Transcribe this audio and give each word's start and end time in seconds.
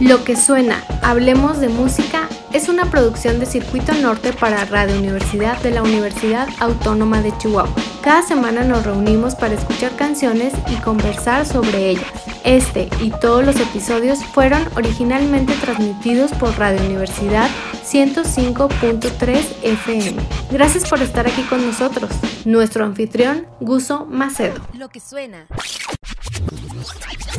Lo 0.00 0.24
que 0.24 0.36
suena, 0.36 0.82
Hablemos 1.02 1.60
de 1.60 1.68
Música, 1.68 2.28
es 2.52 2.68
una 2.68 2.90
producción 2.90 3.38
de 3.38 3.46
Circuito 3.46 3.92
Norte 3.94 4.32
para 4.32 4.64
Radio 4.64 4.98
Universidad 4.98 5.60
de 5.62 5.70
la 5.70 5.82
Universidad 5.82 6.48
Autónoma 6.58 7.22
de 7.22 7.36
Chihuahua. 7.38 7.74
Cada 8.02 8.22
semana 8.22 8.64
nos 8.64 8.84
reunimos 8.84 9.34
para 9.34 9.54
escuchar 9.54 9.94
canciones 9.96 10.52
y 10.70 10.76
conversar 10.76 11.46
sobre 11.46 11.90
ellas. 11.90 12.10
Este 12.44 12.88
y 13.00 13.10
todos 13.10 13.44
los 13.44 13.56
episodios 13.56 14.24
fueron 14.24 14.66
originalmente 14.74 15.54
transmitidos 15.54 16.32
por 16.32 16.58
Radio 16.58 16.82
Universidad 16.84 17.48
105.3 17.84 19.44
FM. 19.62 20.16
Gracias 20.50 20.88
por 20.88 21.00
estar 21.00 21.26
aquí 21.26 21.42
con 21.42 21.64
nosotros. 21.64 22.10
Nuestro 22.44 22.84
anfitrión, 22.84 23.46
Guso 23.60 24.04
Macedo. 24.06 24.60
Lo 24.74 24.88
que 24.88 24.98
suena. 24.98 25.46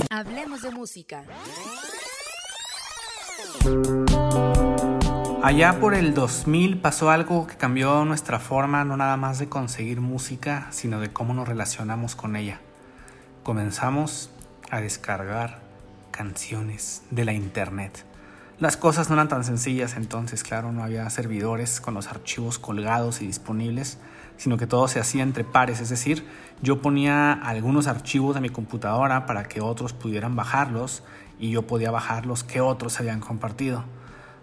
Hablemos 0.09 0.61
de 0.61 0.71
música. 0.71 1.23
Allá 5.43 5.79
por 5.79 5.93
el 5.93 6.13
2000 6.13 6.77
pasó 6.79 7.11
algo 7.11 7.47
que 7.47 7.57
cambió 7.57 8.05
nuestra 8.05 8.39
forma 8.39 8.85
no 8.85 8.97
nada 8.97 9.17
más 9.17 9.39
de 9.39 9.49
conseguir 9.49 9.99
música, 10.01 10.67
sino 10.71 10.99
de 10.99 11.11
cómo 11.11 11.33
nos 11.33 11.47
relacionamos 11.47 12.15
con 12.15 12.35
ella. 12.35 12.59
Comenzamos 13.43 14.31
a 14.71 14.79
descargar 14.79 15.59
canciones 16.11 17.03
de 17.11 17.25
la 17.25 17.33
internet. 17.33 18.05
Las 18.59 18.77
cosas 18.77 19.09
no 19.09 19.15
eran 19.15 19.27
tan 19.27 19.43
sencillas 19.43 19.97
entonces, 19.97 20.43
claro, 20.43 20.71
no 20.71 20.83
había 20.83 21.09
servidores 21.09 21.81
con 21.81 21.93
los 21.93 22.07
archivos 22.07 22.59
colgados 22.59 23.21
y 23.21 23.27
disponibles, 23.27 23.97
sino 24.37 24.57
que 24.57 24.67
todo 24.67 24.87
se 24.87 24.99
hacía 24.99 25.23
entre 25.23 25.43
pares, 25.43 25.81
es 25.81 25.89
decir, 25.89 26.25
yo 26.61 26.81
ponía 26.81 27.33
algunos 27.33 27.87
archivos 27.87 28.35
de 28.35 28.41
mi 28.41 28.49
computadora 28.49 29.25
para 29.25 29.43
que 29.43 29.59
otros 29.59 29.91
pudieran 29.91 30.35
bajarlos 30.35 31.03
y 31.43 31.49
yo 31.49 31.67
podía 31.67 31.91
bajar 31.91 32.25
los 32.25 32.45
que 32.45 32.61
otros 32.61 33.01
habían 33.01 33.19
compartido. 33.19 33.83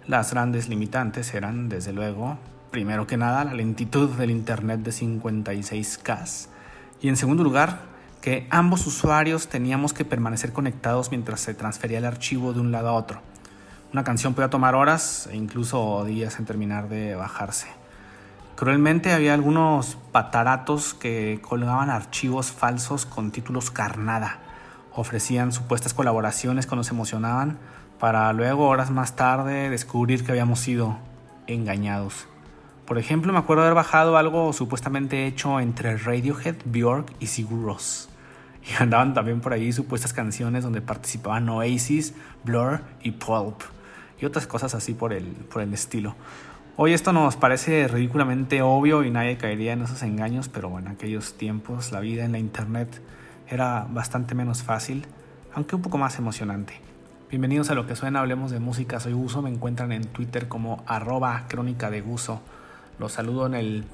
Las 0.06 0.32
grandes 0.32 0.68
limitantes 0.68 1.32
eran, 1.32 1.70
desde 1.70 1.94
luego, 1.94 2.36
primero 2.70 3.06
que 3.06 3.16
nada, 3.16 3.42
la 3.42 3.54
lentitud 3.54 4.10
del 4.10 4.30
Internet 4.30 4.80
de 4.80 4.90
56K 4.90 6.48
y 7.00 7.08
en 7.08 7.16
segundo 7.16 7.42
lugar, 7.42 7.80
que 8.20 8.46
ambos 8.50 8.86
usuarios 8.86 9.48
teníamos 9.48 9.94
que 9.94 10.04
permanecer 10.04 10.52
conectados 10.52 11.10
mientras 11.10 11.40
se 11.40 11.54
transfería 11.54 11.96
el 11.96 12.04
archivo 12.04 12.52
de 12.52 12.60
un 12.60 12.70
lado 12.70 12.90
a 12.90 12.92
otro. 12.92 13.22
Una 13.94 14.04
canción 14.04 14.34
podía 14.34 14.50
tomar 14.50 14.74
horas 14.74 15.26
e 15.32 15.36
incluso 15.36 16.04
días 16.04 16.38
en 16.38 16.44
terminar 16.44 16.90
de 16.90 17.14
bajarse. 17.14 17.68
Cruelmente 18.56 19.14
había 19.14 19.32
algunos 19.32 19.96
pataratos 20.12 20.92
que 20.92 21.40
colgaban 21.40 21.88
archivos 21.88 22.52
falsos 22.52 23.06
con 23.06 23.30
títulos 23.30 23.70
carnada 23.70 24.49
ofrecían 24.94 25.52
supuestas 25.52 25.94
colaboraciones 25.94 26.66
cuando 26.66 26.84
se 26.84 26.94
emocionaban 26.94 27.58
para 27.98 28.32
luego 28.32 28.68
horas 28.68 28.90
más 28.90 29.14
tarde 29.14 29.70
descubrir 29.70 30.24
que 30.24 30.32
habíamos 30.32 30.60
sido 30.60 30.96
engañados. 31.46 32.26
Por 32.86 32.98
ejemplo, 32.98 33.32
me 33.32 33.38
acuerdo 33.38 33.62
haber 33.62 33.74
bajado 33.74 34.16
algo 34.16 34.52
supuestamente 34.52 35.26
hecho 35.26 35.60
entre 35.60 35.96
Radiohead, 35.96 36.56
Björk 36.64 37.12
y 37.20 37.26
Sigur 37.26 37.62
Rós. 37.62 38.08
Y 38.68 38.74
andaban 38.82 39.14
también 39.14 39.40
por 39.40 39.52
ahí 39.52 39.72
supuestas 39.72 40.12
canciones 40.12 40.64
donde 40.64 40.80
participaban 40.80 41.48
Oasis, 41.48 42.14
Blur 42.42 42.80
y 43.02 43.12
Pulp. 43.12 43.62
Y 44.20 44.24
otras 44.24 44.46
cosas 44.46 44.74
así 44.74 44.92
por 44.92 45.12
el, 45.12 45.26
por 45.26 45.62
el 45.62 45.72
estilo. 45.72 46.16
Hoy 46.76 46.92
esto 46.92 47.12
nos 47.12 47.36
parece 47.36 47.86
ridículamente 47.88 48.62
obvio 48.62 49.04
y 49.04 49.10
nadie 49.10 49.36
caería 49.36 49.72
en 49.72 49.82
esos 49.82 50.02
engaños, 50.02 50.48
pero 50.48 50.68
bueno, 50.68 50.88
en 50.88 50.96
aquellos 50.96 51.34
tiempos 51.34 51.92
la 51.92 52.00
vida 52.00 52.24
en 52.24 52.32
la 52.32 52.38
internet 52.38 53.00
era 53.50 53.86
bastante 53.90 54.34
menos 54.34 54.62
fácil, 54.62 55.06
aunque 55.52 55.74
un 55.74 55.82
poco 55.82 55.98
más 55.98 56.18
emocionante. 56.18 56.74
Bienvenidos 57.30 57.70
a 57.70 57.74
lo 57.74 57.86
que 57.86 57.96
suena, 57.96 58.20
hablemos 58.20 58.52
de 58.52 58.60
música, 58.60 59.00
soy 59.00 59.12
Guso, 59.12 59.42
me 59.42 59.50
encuentran 59.50 59.90
en 59.90 60.04
Twitter 60.04 60.46
como 60.46 60.84
arroba 60.86 61.46
crónica 61.48 61.90
de 61.90 62.00
Guso. 62.00 62.40
Los 63.00 63.12
saludo 63.12 63.46
en 63.46 63.54
el 63.54 63.84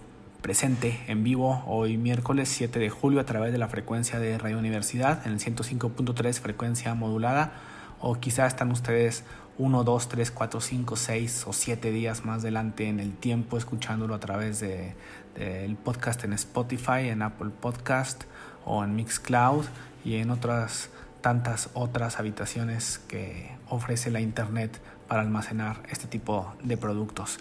presente, 0.42 1.00
en 1.08 1.24
vivo, 1.24 1.64
hoy 1.66 1.96
miércoles 1.96 2.50
7 2.50 2.78
de 2.78 2.90
julio 2.90 3.18
a 3.18 3.24
través 3.24 3.50
de 3.50 3.58
la 3.58 3.68
frecuencia 3.68 4.18
de 4.18 4.36
Radio 4.36 4.58
Universidad 4.58 5.26
en 5.26 5.32
el 5.32 5.40
105.3 5.40 6.40
frecuencia 6.40 6.94
modulada 6.94 7.52
o 8.00 8.20
quizá 8.20 8.46
están 8.46 8.70
ustedes 8.70 9.24
1, 9.58 9.84
2, 9.84 10.08
3, 10.08 10.30
4, 10.30 10.60
5, 10.60 10.96
6 10.96 11.44
o 11.46 11.52
7 11.54 11.90
días 11.90 12.26
más 12.26 12.42
adelante 12.42 12.88
en 12.88 13.00
el 13.00 13.14
tiempo 13.16 13.56
escuchándolo 13.56 14.14
a 14.14 14.20
través 14.20 14.60
del 14.60 14.94
de, 15.34 15.76
podcast 15.82 16.24
en 16.24 16.34
Spotify, 16.34 17.08
en 17.08 17.22
Apple 17.22 17.50
Podcast 17.58 18.24
o 18.66 18.84
en 18.84 18.94
Mixcloud 18.94 19.64
y 20.04 20.16
en 20.16 20.30
otras 20.30 20.90
tantas 21.22 21.70
otras 21.72 22.20
habitaciones 22.20 23.00
que 23.08 23.50
ofrece 23.68 24.10
la 24.10 24.20
internet 24.20 24.80
para 25.08 25.22
almacenar 25.22 25.78
este 25.88 26.06
tipo 26.06 26.54
de 26.62 26.76
productos. 26.76 27.38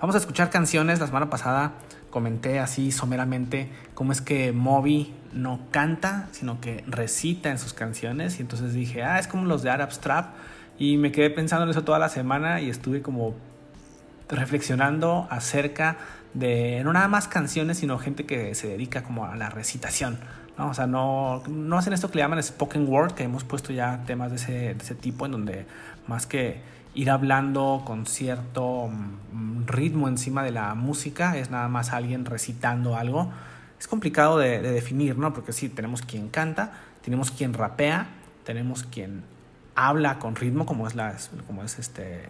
Vamos 0.00 0.14
a 0.14 0.18
escuchar 0.18 0.50
canciones. 0.50 1.00
La 1.00 1.06
semana 1.06 1.28
pasada 1.28 1.72
comenté 2.10 2.60
así 2.60 2.92
someramente 2.92 3.70
cómo 3.94 4.12
es 4.12 4.20
que 4.20 4.52
Moby 4.52 5.14
no 5.32 5.60
canta, 5.70 6.28
sino 6.32 6.60
que 6.60 6.84
recita 6.86 7.50
en 7.50 7.58
sus 7.58 7.74
canciones. 7.74 8.38
Y 8.38 8.42
entonces 8.42 8.72
dije, 8.72 9.02
ah, 9.02 9.18
es 9.18 9.26
como 9.26 9.44
los 9.46 9.62
de 9.62 9.70
Arab 9.70 9.92
Strap. 9.92 10.34
Y 10.78 10.98
me 10.98 11.12
quedé 11.12 11.30
pensando 11.30 11.64
en 11.64 11.70
eso 11.70 11.84
toda 11.84 11.98
la 11.98 12.08
semana 12.08 12.60
y 12.60 12.68
estuve 12.70 13.02
como 13.02 13.34
reflexionando 14.28 15.26
acerca 15.30 15.96
de 16.34 16.82
no 16.84 16.92
nada 16.92 17.08
más 17.08 17.28
canciones, 17.28 17.78
sino 17.78 17.98
gente 17.98 18.26
que 18.26 18.54
se 18.54 18.68
dedica 18.68 19.02
como 19.02 19.24
a 19.24 19.36
la 19.36 19.48
recitación. 19.48 20.18
¿No? 20.58 20.70
O 20.70 20.74
sea, 20.74 20.86
no, 20.86 21.42
no 21.48 21.78
hacen 21.78 21.92
esto 21.92 22.10
que 22.10 22.16
le 22.16 22.22
llaman 22.22 22.42
spoken 22.42 22.88
word, 22.88 23.12
que 23.12 23.24
hemos 23.24 23.44
puesto 23.44 23.72
ya 23.72 24.04
temas 24.06 24.30
de 24.30 24.36
ese, 24.36 24.52
de 24.52 24.82
ese 24.82 24.94
tipo, 24.94 25.26
en 25.26 25.32
donde 25.32 25.66
más 26.06 26.26
que 26.26 26.60
ir 26.94 27.10
hablando 27.10 27.82
con 27.84 28.06
cierto 28.06 28.88
mm, 29.32 29.66
ritmo 29.66 30.08
encima 30.08 30.42
de 30.42 30.50
la 30.50 30.74
música, 30.74 31.36
es 31.36 31.50
nada 31.50 31.68
más 31.68 31.92
alguien 31.92 32.24
recitando 32.24 32.96
algo. 32.96 33.30
Es 33.78 33.88
complicado 33.88 34.38
de, 34.38 34.62
de 34.62 34.72
definir, 34.72 35.18
¿no? 35.18 35.34
Porque 35.34 35.52
sí, 35.52 35.68
tenemos 35.68 36.02
quien 36.02 36.28
canta, 36.28 36.72
tenemos 37.02 37.30
quien 37.30 37.52
rapea, 37.52 38.06
tenemos 38.44 38.84
quien 38.84 39.22
habla 39.76 40.18
con 40.18 40.34
ritmo, 40.34 40.64
como 40.64 40.86
es, 40.88 40.94
la, 40.94 41.14
como 41.46 41.62
es 41.62 41.78
este, 41.78 42.24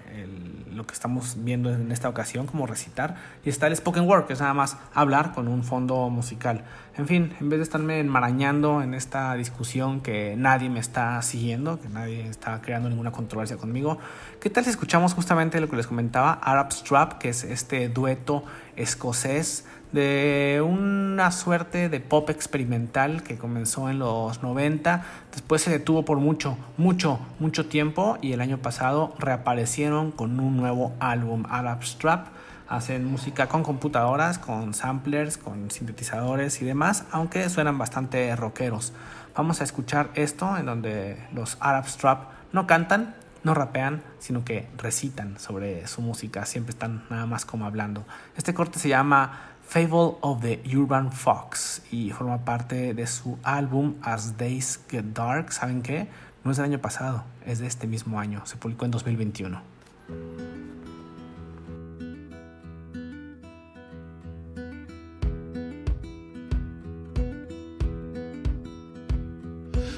lo 0.73 0.84
que 0.84 0.93
estamos 0.93 1.37
viendo 1.39 1.73
en 1.73 1.93
esta 1.93 2.09
ocasión, 2.09 2.47
como 2.47 2.67
recitar, 2.67 3.15
y 3.45 3.49
está 3.49 3.69
el 3.69 3.77
spoken 3.77 4.07
word, 4.07 4.27
que 4.27 4.33
es 4.33 4.41
nada 4.41 4.53
más 4.53 4.77
hablar 4.93 5.33
con 5.33 5.47
un 5.47 5.62
fondo 5.62 6.11
musical. 6.11 6.65
En 6.97 7.07
fin, 7.07 7.34
en 7.41 7.49
vez 7.49 7.61
de 7.61 7.62
estarme 7.62 8.01
enmarañando 8.01 8.83
en 8.83 8.95
esta 8.95 9.34
discusión 9.34 10.01
que 10.01 10.34
nadie 10.37 10.69
me 10.69 10.81
está 10.81 11.23
siguiendo, 11.23 11.81
que 11.81 11.89
nadie 11.89 12.27
está 12.27 12.61
creando 12.61 12.89
ninguna 12.89 13.12
controversia 13.12 13.57
conmigo, 13.57 13.99
¿qué 14.41 14.51
tal 14.51 14.65
si 14.65 14.71
escuchamos 14.71 15.15
justamente 15.15 15.61
lo 15.61 15.69
que 15.69 15.77
les 15.77 15.87
comentaba, 15.87 16.33
Arab 16.33 16.73
Strap, 16.73 17.15
que 17.19 17.28
es 17.28 17.45
este 17.45 17.89
dueto 17.89 18.45
escocés 18.75 19.65
de 19.93 20.63
una 20.67 21.31
suerte 21.31 21.89
de 21.89 22.01
pop 22.01 22.29
experimental 22.31 23.23
que 23.23 23.39
comenzó 23.39 23.89
en 23.89 23.99
los 23.99 24.43
90, 24.43 25.05
después 25.33 25.63
se 25.63 25.71
detuvo 25.71 26.05
por 26.05 26.19
mucho, 26.19 26.59
mucho, 26.77 27.21
mucho 27.39 27.67
tiempo 27.67 28.19
y 28.21 28.33
el 28.33 28.41
año 28.41 28.59
pasado 28.59 29.15
reaparecieron 29.19 30.11
con 30.11 30.39
un 30.41 30.57
nuevo 30.57 30.93
álbum, 31.01 31.45
Arab 31.49 31.83
Strap. 31.85 32.29
Hacen 32.69 33.05
música 33.05 33.47
con 33.47 33.63
computadoras, 33.63 34.39
con 34.39 34.75
samplers, 34.75 35.39
con 35.39 35.71
sintetizadores 35.71 36.61
y 36.63 36.65
demás, 36.65 37.05
aunque 37.13 37.49
suenan 37.49 37.79
bastante 37.79 38.35
rockeros. 38.35 38.93
Vamos 39.37 39.61
a 39.61 39.65
escuchar 39.65 40.11
esto 40.15 40.57
en 40.57 40.67
donde 40.67 41.17
los 41.33 41.59
Arab 41.61 41.87
Strap 41.87 42.31
no 42.53 42.67
cantan, 42.67 43.15
no 43.45 43.55
rapean, 43.55 44.03
sino 44.19 44.45
que 44.45 44.69
recitan 44.77 45.39
sobre 45.39 45.87
su 45.87 46.03
música, 46.03 46.45
siempre 46.45 46.73
están 46.73 47.05
nada 47.09 47.27
más 47.27 47.45
como 47.45 47.65
hablando. 47.65 48.05
Este 48.37 48.53
corte 48.53 48.81
se 48.81 48.89
llama 48.89 49.56
Fable 49.66 50.19
of 50.22 50.43
the 50.43 50.60
Urban 50.72 51.10
Fox 51.10 51.82
y 51.91 52.10
forma 52.10 52.44
parte 52.44 52.94
de 52.94 53.06
su 53.09 53.37
álbum 53.43 53.97
As 54.00 54.38
Days 54.38 54.78
Get 54.88 55.06
Dark. 55.12 55.53
¿Saben 55.53 55.82
qué? 55.82 56.06
No 56.44 56.53
es 56.53 56.56
del 56.56 56.66
año 56.66 56.81
pasado, 56.81 57.25
es 57.44 57.59
de 57.59 57.66
este 57.66 57.88
mismo 57.88 58.21
año, 58.21 58.47
se 58.47 58.56
publicó 58.56 58.84
en 58.84 58.93
2021. 58.93 59.60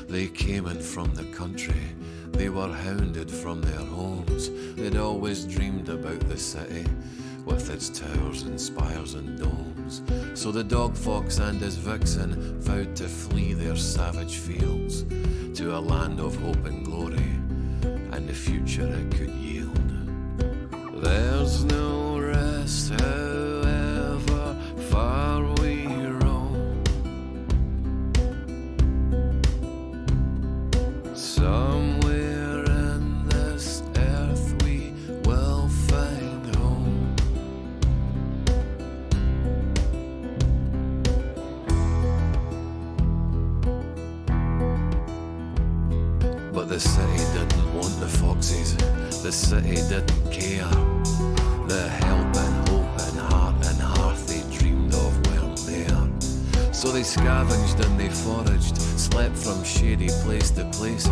They 0.09 0.29
came 0.29 0.67
in 0.67 0.81
from 0.81 1.13
the 1.15 1.31
country. 1.37 1.95
They 2.33 2.49
were 2.49 2.73
hounded 2.73 3.31
from 3.31 3.61
their 3.61 3.85
homes. 3.85 4.51
They'd 4.77 4.97
always 4.97 5.47
dreamed 5.47 5.91
about 5.91 6.27
the 6.29 6.39
city 6.39 6.87
with 7.49 7.71
its 7.71 7.89
towers 7.89 8.43
and 8.43 8.61
spires 8.61 9.15
and 9.15 9.39
domes. 9.39 10.03
So 10.35 10.53
the 10.53 10.63
dog 10.63 10.95
fox 10.95 11.39
and 11.39 11.59
his 11.59 11.77
vixen 11.77 12.61
vowed 12.61 12.95
to 12.97 13.09
flee 13.09 13.55
their 13.55 13.77
savage 13.77 14.37
fields 14.37 15.05
to 15.59 15.77
a 15.77 15.81
land 15.81 16.21
of 16.21 16.37
hope 16.37 16.65
and 16.67 16.85
glory 16.85 17.33
and 18.13 18.29
the 18.29 18.35
future 18.35 18.87
it 18.87 19.11
could 19.17 19.31
yield. 19.31 19.91
There's 21.03 21.65
no 21.65 22.19
rest, 22.21 22.93
place 60.79 61.08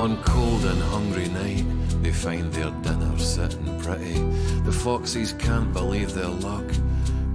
One 0.00 0.16
cold 0.22 0.64
and 0.64 0.80
hungry 0.84 1.28
night, 1.28 1.66
they 2.02 2.10
find 2.10 2.50
their 2.54 2.70
dinner 2.80 3.18
sitting 3.18 3.78
pretty. 3.82 4.18
The 4.64 4.72
foxes 4.72 5.34
can't 5.34 5.74
believe 5.74 6.14
their 6.14 6.24
luck. 6.24 6.64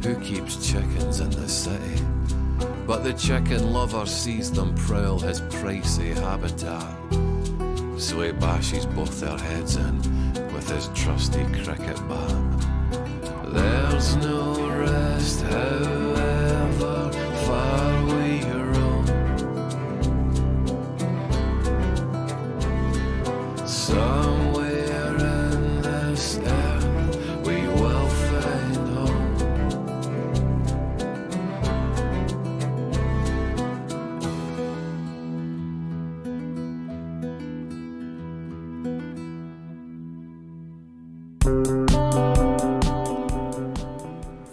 Who 0.01 0.15
keeps 0.15 0.67
chickens 0.67 1.19
in 1.19 1.29
the 1.29 1.47
city? 1.47 2.03
But 2.87 3.03
the 3.03 3.13
chicken 3.13 3.71
lover 3.71 4.07
sees 4.07 4.51
them 4.51 4.73
prowl 4.73 5.19
his 5.19 5.41
pricey 5.41 6.15
habitat. 6.15 6.97
So 8.01 8.21
he 8.21 8.31
bashes 8.31 8.87
both 8.87 9.19
their 9.19 9.37
heads 9.37 9.75
in 9.75 10.01
with 10.51 10.67
his 10.67 10.89
trusty 10.95 11.45
cricket 11.63 12.01
bat. 12.09 13.53
There's 13.53 14.15
no 14.15 14.71
rest, 14.71 15.41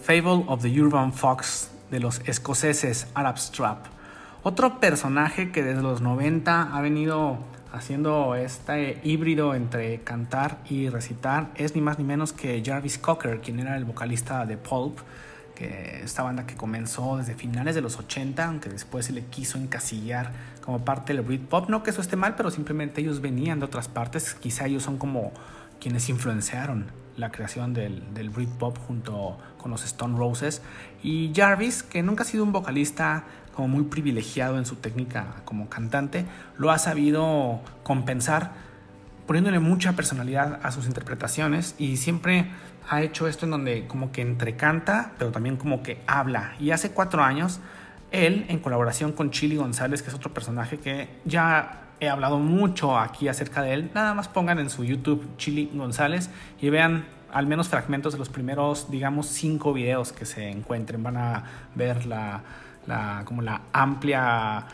Fable 0.02 0.44
of 0.46 0.60
the 0.60 0.78
Urban 0.78 1.10
Fox 1.14 1.70
de 1.90 2.00
los 2.00 2.20
escoceses 2.26 3.06
Arab 3.14 3.38
Strap. 3.38 3.86
Otro 4.42 4.78
personaje 4.78 5.50
que 5.52 5.62
desde 5.62 5.80
los 5.80 6.02
90 6.02 6.76
ha 6.76 6.80
venido 6.82 7.38
haciendo 7.72 8.34
este 8.34 9.00
híbrido 9.02 9.54
entre 9.54 10.00
cantar 10.02 10.58
y 10.68 10.90
recitar 10.90 11.50
es 11.56 11.74
ni 11.74 11.80
más 11.80 11.98
ni 11.98 12.04
menos 12.04 12.32
que 12.32 12.62
Jarvis 12.64 12.98
Cocker, 12.98 13.40
quien 13.40 13.58
era 13.60 13.76
el 13.76 13.84
vocalista 13.84 14.44
de 14.44 14.58
Pulp, 14.58 14.98
que 15.54 16.02
esta 16.04 16.22
banda 16.22 16.46
que 16.46 16.54
comenzó 16.54 17.16
desde 17.16 17.34
finales 17.34 17.74
de 17.74 17.80
los 17.80 17.98
80, 17.98 18.44
aunque 18.44 18.68
después 18.68 19.06
se 19.06 19.12
le 19.12 19.24
quiso 19.24 19.58
encasillar 19.58 20.32
como 20.62 20.84
parte 20.84 21.14
del 21.14 21.22
Britpop. 21.22 21.70
No 21.70 21.82
que 21.82 21.90
eso 21.90 22.02
esté 22.02 22.14
mal, 22.14 22.34
pero 22.36 22.50
simplemente 22.50 23.00
ellos 23.00 23.20
venían 23.20 23.58
de 23.58 23.66
otras 23.66 23.88
partes, 23.88 24.34
quizá 24.34 24.66
ellos 24.66 24.82
son 24.82 24.98
como 24.98 25.32
quienes 25.80 26.08
influenciaron 26.08 26.86
la 27.16 27.30
creación 27.30 27.74
del, 27.74 28.14
del 28.14 28.30
Britpop 28.30 28.78
junto 28.86 29.38
con 29.58 29.70
los 29.70 29.84
Stone 29.84 30.16
Roses. 30.18 30.62
Y 31.02 31.32
Jarvis, 31.34 31.82
que 31.82 32.02
nunca 32.02 32.22
ha 32.22 32.26
sido 32.26 32.44
un 32.44 32.52
vocalista 32.52 33.24
como 33.54 33.68
muy 33.68 33.84
privilegiado 33.84 34.58
en 34.58 34.66
su 34.66 34.76
técnica 34.76 35.42
como 35.44 35.68
cantante, 35.68 36.24
lo 36.58 36.70
ha 36.70 36.78
sabido 36.78 37.60
compensar 37.82 38.52
poniéndole 39.26 39.60
mucha 39.60 39.92
personalidad 39.92 40.60
a 40.62 40.72
sus 40.72 40.86
interpretaciones 40.86 41.74
y 41.78 41.96
siempre 41.96 42.50
ha 42.88 43.02
hecho 43.02 43.28
esto 43.28 43.46
en 43.46 43.52
donde 43.52 43.86
como 43.86 44.12
que 44.12 44.22
entre 44.22 44.56
canta, 44.56 45.12
pero 45.18 45.30
también 45.30 45.56
como 45.56 45.82
que 45.82 46.02
habla. 46.06 46.54
Y 46.58 46.72
hace 46.72 46.90
cuatro 46.90 47.22
años, 47.22 47.60
él, 48.10 48.44
en 48.48 48.58
colaboración 48.58 49.12
con 49.12 49.30
Chili 49.30 49.56
González, 49.56 50.02
que 50.02 50.08
es 50.08 50.14
otro 50.14 50.34
personaje 50.34 50.78
que 50.78 51.08
ya 51.24 51.82
he 52.00 52.08
hablado 52.08 52.38
mucho 52.38 52.98
aquí 52.98 53.28
acerca 53.28 53.62
de 53.62 53.74
él, 53.74 53.90
nada 53.94 54.14
más 54.14 54.28
pongan 54.28 54.58
en 54.58 54.68
su 54.68 54.84
YouTube 54.84 55.36
Chili 55.36 55.70
González 55.72 56.28
y 56.60 56.70
vean 56.70 57.04
al 57.32 57.46
menos 57.46 57.68
fragmentos 57.68 58.12
de 58.12 58.18
los 58.18 58.28
primeros, 58.28 58.90
digamos, 58.90 59.26
cinco 59.26 59.72
videos 59.72 60.12
que 60.12 60.26
se 60.26 60.50
encuentren. 60.50 61.02
Van 61.02 61.16
a 61.16 61.44
ver 61.74 62.04
la, 62.04 62.42
la 62.86 63.22
como 63.24 63.42
la 63.42 63.62
amplia 63.72 64.66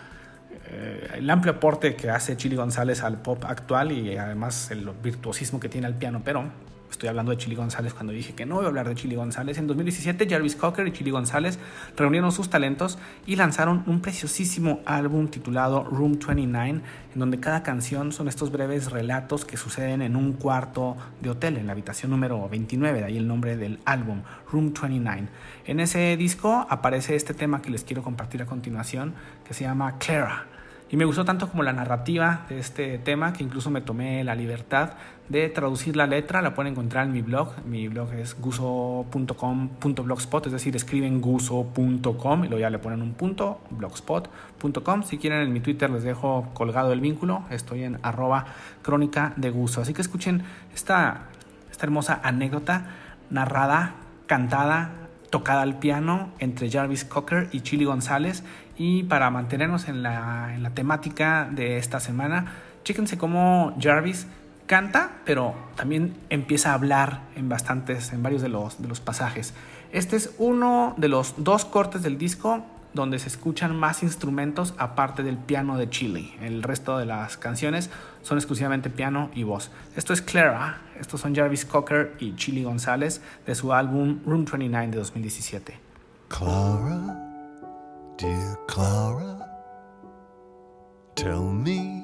eh, 0.71 1.15
el 1.17 1.31
amplio 1.31 1.55
aporte 1.55 1.97
que 1.97 2.11
hace 2.11 2.37
Chili 2.37 2.57
González 2.57 3.03
al 3.03 3.19
pop 3.19 3.45
actual 3.47 3.93
y 3.93 4.17
además 4.17 4.71
el 4.71 4.91
virtuosismo 5.03 5.61
que 5.61 5.69
tiene 5.69 5.87
al 5.87 5.95
piano, 5.95 6.21
pero 6.25 6.45
Estoy 6.91 7.09
hablando 7.09 7.31
de 7.31 7.37
Chili 7.37 7.55
González 7.55 7.95
cuando 7.95 8.13
dije 8.13 8.35
que 8.35 8.47
no 8.47 8.57
voy 8.57 8.65
a 8.65 8.69
hablar 8.69 8.89
de 8.89 8.95
Chili 8.95 9.15
González. 9.15 9.59
En 9.59 9.67
2017, 9.67 10.29
Jarvis 10.29 10.57
Cocker 10.57 10.87
y 10.87 10.93
Chili 10.93 11.11
González 11.11 11.59
reunieron 11.97 12.33
sus 12.33 12.51
talentos 12.51 12.99
y 13.27 13.37
lanzaron 13.37 13.85
un 13.87 14.01
preciosísimo 14.01 14.81
álbum 14.87 15.29
titulado 15.29 15.85
Room 15.85 16.19
29, 16.19 16.69
en 16.69 16.83
donde 17.15 17.41
cada 17.41 17.63
canción 17.63 18.13
son 18.13 18.29
estos 18.29 18.51
breves 18.51 18.91
relatos 18.91 19.45
que 19.45 19.57
suceden 19.57 20.03
en 20.03 20.17
un 20.17 20.33
cuarto 20.33 20.97
de 21.21 21.31
hotel, 21.31 21.57
en 21.57 21.67
la 21.67 21.73
habitación 21.73 22.11
número 22.11 22.49
29, 22.49 23.01
de 23.01 23.05
ahí 23.05 23.17
el 23.17 23.29
nombre 23.29 23.57
del 23.57 23.79
álbum, 23.85 24.23
Room 24.51 24.73
29. 24.73 25.29
En 25.67 25.81
ese 25.81 26.17
disco 26.17 26.67
aparece 26.69 27.17
este 27.17 27.35
tema 27.35 27.63
que 27.63 27.71
les 27.71 27.85
quiero 27.85 28.03
compartir 28.03 28.43
a 28.43 28.47
continuación, 28.47 29.15
que 29.47 29.55
se 29.55 29.65
llama 29.65 29.99
Clara. 29.99 30.58
Y 30.91 30.97
me 30.97 31.05
gustó 31.05 31.23
tanto 31.25 31.49
como 31.51 31.63
la 31.63 31.75
narrativa 31.75 32.47
de 32.49 32.59
este 32.59 32.99
tema 32.99 33.35
que 33.35 33.45
incluso 33.45 33.71
me 33.71 33.83
tomé 33.83 34.25
la 34.25 34.35
libertad 34.35 34.95
de 35.29 35.51
traducir 35.51 35.97
la 35.97 36.07
letra. 36.07 36.41
La 36.41 36.55
pueden 36.55 36.73
encontrar 36.73 37.05
en 37.07 37.13
mi 37.13 37.21
blog. 37.21 37.53
Mi 37.67 37.89
blog 37.89 38.15
es 38.15 38.41
guso.com.blogspot, 38.41 40.47
es 40.47 40.53
decir, 40.53 40.75
escriben 40.77 41.21
guso.com 41.21 42.45
y 42.45 42.49
luego 42.49 42.61
ya 42.61 42.71
le 42.71 42.79
ponen 42.79 43.03
un 43.03 43.13
punto, 43.13 43.61
blogspot.com. 43.71 45.03
Si 45.03 45.19
quieren 45.19 45.43
en 45.43 45.53
mi 45.53 45.61
Twitter 45.61 45.91
les 45.91 46.05
dejo 46.05 46.49
colgado 46.55 46.91
el 46.93 47.01
vínculo. 47.01 47.43
Estoy 47.51 47.85
en 47.85 47.99
arroba 48.03 48.47
crónica 48.81 49.35
de 49.37 49.51
guso. 49.51 49.83
Así 49.83 49.93
que 49.93 50.01
escuchen 50.01 50.43
esta, 50.75 51.25
esta 51.71 51.85
hermosa 51.85 52.19
anécdota 52.23 52.87
narrada, 53.31 53.95
cantada, 54.27 54.93
tocada 55.31 55.63
al 55.63 55.79
piano 55.79 56.31
entre 56.39 56.71
Jarvis 56.71 57.05
Cocker 57.05 57.49
y 57.53 57.61
Chili 57.61 57.85
González 57.85 58.43
y 58.79 59.03
para 59.03 59.29
mantenernos 59.31 59.89
en 59.89 60.03
la, 60.03 60.55
en 60.55 60.63
la 60.63 60.71
temática 60.71 61.49
de 61.51 61.79
esta 61.79 62.01
semana, 62.01 62.55
chéquense 62.85 63.19
cómo 63.19 63.77
Jarvis 63.81 64.27
canta, 64.67 65.11
pero 65.25 65.55
también 65.75 66.17
empieza 66.31 66.71
a 66.71 66.75
hablar 66.75 67.23
en 67.35 67.49
bastantes, 67.49 68.13
en 68.13 68.23
varios 68.23 68.41
de 68.41 68.49
los, 68.49 68.81
de 68.81 68.87
los 68.87 69.01
pasajes. 69.01 69.53
Este 69.93 70.17
es 70.17 70.35
uno 70.39 70.95
de 70.97 71.09
los 71.09 71.35
dos 71.39 71.65
cortes 71.65 72.03
del 72.03 72.19
disco 72.19 72.65
donde 72.95 73.19
se 73.19 73.29
escuchan 73.29 73.77
más 73.77 74.03
instrumentos 74.03 74.75
aparte 74.79 75.23
del 75.23 75.37
piano 75.37 75.77
de 75.77 75.91
Chili. 75.91 76.35
El 76.41 76.63
resto 76.63 76.99
de 76.99 77.07
las 77.07 77.37
canciones 77.37 77.91
son 78.23 78.39
exclusivamente 78.39 78.91
piano 78.91 79.31
y 79.35 79.43
voz. 79.43 79.71
Esto 79.97 80.13
es 80.13 80.23
Clara, 80.23 80.83
estos 81.01 81.21
son 81.21 81.35
Jarvis 81.35 81.65
Cocker 81.65 82.15
y 82.19 82.35
Chili 82.37 82.63
González 82.63 83.21
de 83.47 83.55
su 83.55 83.73
álbum 83.73 84.21
Room 84.25 84.45
29 84.45 84.89
de 84.89 84.99
2017. 84.99 85.81
Clara. 86.29 87.28
Dear 88.19 88.57
Clara, 88.67 89.49
tell 91.15 91.45
me, 91.53 92.03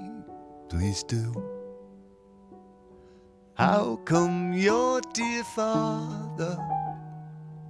please 0.68 1.02
do. 1.02 1.34
How 3.54 3.96
come 4.04 4.52
your 4.52 5.00
dear 5.12 5.42
father 5.42 6.56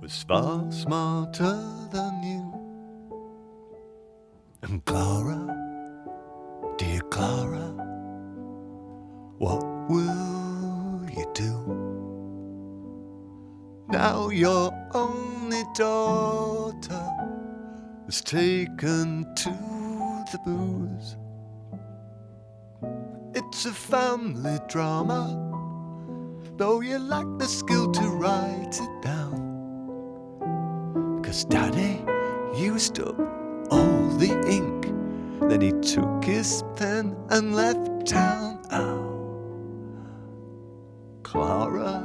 was 0.03 0.23
far 0.29 0.71
smarter 0.71 1.59
than 1.91 2.23
you? 2.23 3.17
And 4.61 4.85
Clara, 4.85 5.41
dear 6.77 7.01
Clara, 7.01 7.73
what 9.39 9.65
will 9.89 11.09
you 11.17 11.25
do? 11.33 11.57
Now 13.89 14.29
your 14.29 14.71
only 14.93 15.63
daughter 15.75 17.25
was 18.07 18.21
taken 18.21 19.25
to 19.35 19.51
the 20.33 20.39
booze. 20.45 21.17
It's 23.35 23.65
a 23.65 23.73
family 23.73 24.59
drama, 24.69 25.41
though 26.57 26.81
you 26.81 26.99
lack 26.99 27.27
the 27.39 27.47
skill 27.47 27.91
to 27.93 28.09
write 28.09 28.79
it 28.79 29.03
down. 29.03 29.41
Cause 31.25 31.45
Daddy 31.47 32.05
used 32.57 33.01
up 33.01 33.19
all 33.71 34.09
the 34.19 34.39
ink, 34.49 34.93
then 35.49 35.63
he 35.63 35.73
took 35.81 36.25
his 36.25 36.63
pen 36.77 37.17
and 37.31 37.55
left 37.57 38.07
town. 38.07 38.61
Oh, 38.71 39.01
Clara, 41.23 42.03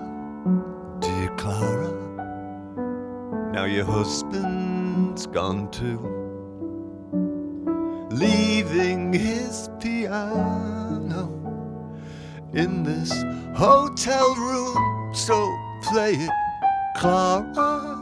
dear 1.00 1.30
Clara, 1.36 1.92
now 3.52 3.66
your 3.66 3.86
husband's 4.90 5.28
gone 5.28 5.70
too, 5.72 6.00
leaving 8.12 9.14
his 9.14 9.70
piano 9.80 11.30
in 12.54 12.84
this 12.84 13.12
hotel 13.56 14.36
room. 14.36 15.14
So 15.14 15.36
play 15.84 16.14
it, 16.14 16.32
Clara. 16.98 17.98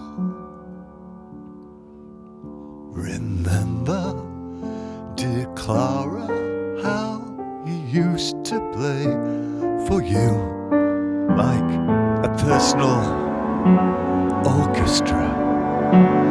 Remember, 2.92 4.14
dear 5.16 5.46
Clara, 5.56 6.28
how 6.82 7.64
he 7.66 7.78
used 7.98 8.44
to 8.46 8.60
play 8.72 9.04
for 9.88 10.02
you 10.02 10.32
like 11.36 11.70
a 12.26 12.30
personal 12.38 13.04
orchestra. 14.46 16.27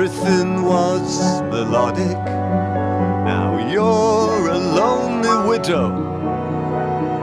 Everything 0.00 0.64
was 0.64 1.42
melodic. 1.52 2.16
Now 3.28 3.68
you're 3.70 4.48
a 4.48 4.56
lonely 4.56 5.36
widow 5.46 5.92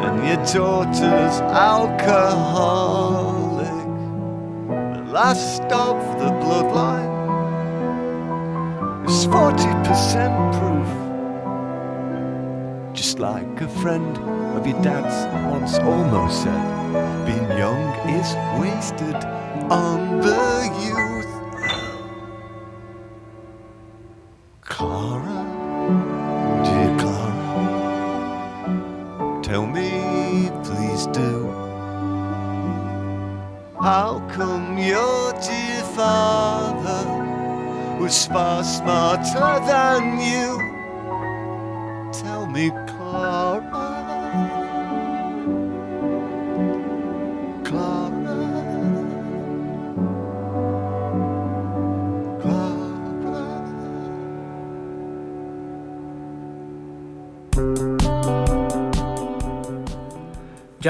and 0.03 0.15
your 0.24 0.38
daughter's 0.46 1.41
alcoholic. 1.41 2.05
The 4.93 5.05
last 5.12 5.63
of 5.63 6.19
the 6.19 6.29
bloodline 6.38 7.15
is 9.10 9.25
40% 9.25 10.53
proof. 10.60 10.89
Just 12.93 13.17
like 13.17 13.60
a 13.62 13.67
friend 13.81 14.19
of 14.55 14.67
your 14.67 14.79
dad's 14.84 15.25
once 15.51 15.79
almost 15.79 16.43
said, 16.43 17.25
being 17.25 17.57
young 17.57 17.81
is 18.07 18.36
wasted 18.62 19.15
on 19.72 20.19
the 20.22 20.69
youth. 20.86 21.07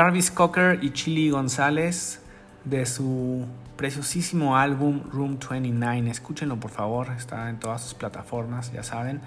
Jarvis 0.07 0.31
Cocker 0.31 0.81
y 0.81 0.91
Chili 0.91 1.31
González 1.31 2.21
de 2.63 2.85
su 2.85 3.45
preciosísimo 3.75 4.55
álbum 4.55 5.01
Room 5.11 5.37
29. 5.37 6.09
Escúchenlo 6.09 6.57
por 6.61 6.71
favor, 6.71 7.09
está 7.17 7.49
en 7.49 7.59
todas 7.59 7.81
sus 7.81 7.93
plataformas, 7.93 8.71
ya 8.71 8.83
saben. 8.83 9.19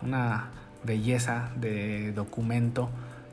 Una 0.00 0.50
belleza 0.84 1.50
de 1.56 2.12
documento 2.12 2.88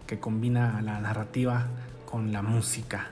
que 0.08 0.20
combina 0.20 0.82
la 0.82 1.00
narrativa 1.00 1.68
con 2.10 2.32
la 2.32 2.42
música. 2.42 3.10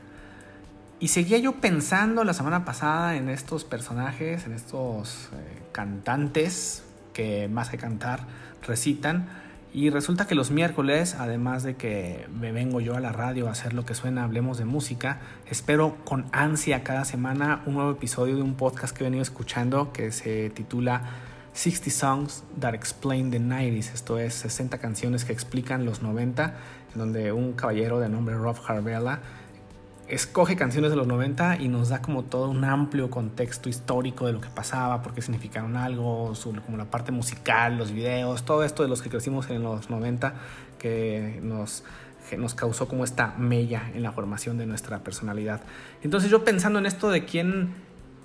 Y 0.99 1.09
seguía 1.09 1.37
yo 1.37 1.61
pensando 1.61 2.23
la 2.23 2.33
semana 2.33 2.65
pasada 2.65 3.15
en 3.15 3.29
estos 3.29 3.63
personajes, 3.63 4.47
en 4.47 4.53
estos 4.53 5.29
eh, 5.33 5.61
cantantes 5.71 6.83
que 7.13 7.47
más 7.47 7.69
que 7.69 7.77
cantar 7.77 8.21
recitan. 8.65 9.27
Y 9.75 9.89
resulta 9.89 10.27
que 10.27 10.35
los 10.35 10.51
miércoles, 10.51 11.15
además 11.17 11.63
de 11.63 11.75
que 11.75 12.27
me 12.39 12.51
vengo 12.51 12.79
yo 12.79 12.95
a 12.95 12.99
la 12.99 13.11
radio 13.11 13.47
a 13.47 13.51
hacer 13.53 13.73
lo 13.73 13.85
que 13.85 13.95
suena, 13.95 14.23
hablemos 14.23 14.59
de 14.59 14.65
música, 14.65 15.19
espero 15.47 15.97
con 16.05 16.25
ansia 16.31 16.83
cada 16.83 17.05
semana 17.05 17.63
un 17.65 17.73
nuevo 17.73 17.89
episodio 17.89 18.35
de 18.35 18.43
un 18.43 18.53
podcast 18.53 18.95
que 18.95 19.03
he 19.03 19.05
venido 19.05 19.23
escuchando 19.23 19.91
que 19.91 20.11
se 20.11 20.51
titula 20.51 21.01
60 21.53 21.89
Songs 21.89 22.43
That 22.59 22.75
Explain 22.75 23.31
the 23.31 23.39
90s, 23.39 23.93
esto 23.95 24.19
es 24.19 24.35
60 24.35 24.77
canciones 24.77 25.25
que 25.25 25.33
explican 25.33 25.85
los 25.85 26.03
90, 26.03 26.53
en 26.93 26.99
donde 26.99 27.31
un 27.31 27.53
caballero 27.53 27.99
de 27.99 28.09
nombre 28.09 28.35
Rob 28.35 28.57
Harvella 28.67 29.21
escoge 30.07 30.55
canciones 30.55 30.91
de 30.91 30.97
los 30.97 31.07
90 31.07 31.57
y 31.61 31.67
nos 31.67 31.89
da 31.89 32.01
como 32.01 32.23
todo 32.23 32.49
un 32.49 32.63
amplio 32.65 33.09
contexto 33.09 33.69
histórico 33.69 34.27
de 34.27 34.33
lo 34.33 34.41
que 34.41 34.49
pasaba, 34.49 35.01
por 35.01 35.13
qué 35.13 35.21
significaron 35.21 35.77
algo, 35.77 36.33
como 36.65 36.77
la 36.77 36.85
parte 36.85 37.11
musical, 37.11 37.77
los 37.77 37.91
videos, 37.91 38.43
todo 38.43 38.63
esto 38.63 38.83
de 38.83 38.89
los 38.89 39.01
que 39.01 39.09
crecimos 39.09 39.49
en 39.49 39.63
los 39.63 39.89
90 39.89 40.33
que 40.77 41.39
nos, 41.41 41.83
que 42.29 42.37
nos 42.37 42.53
causó 42.53 42.87
como 42.87 43.03
esta 43.03 43.33
mella 43.37 43.89
en 43.93 44.03
la 44.03 44.11
formación 44.11 44.57
de 44.57 44.65
nuestra 44.65 44.99
personalidad. 44.99 45.61
Entonces 46.03 46.29
yo 46.29 46.43
pensando 46.43 46.79
en 46.79 46.85
esto 46.85 47.09
de 47.09 47.25
quién 47.25 47.73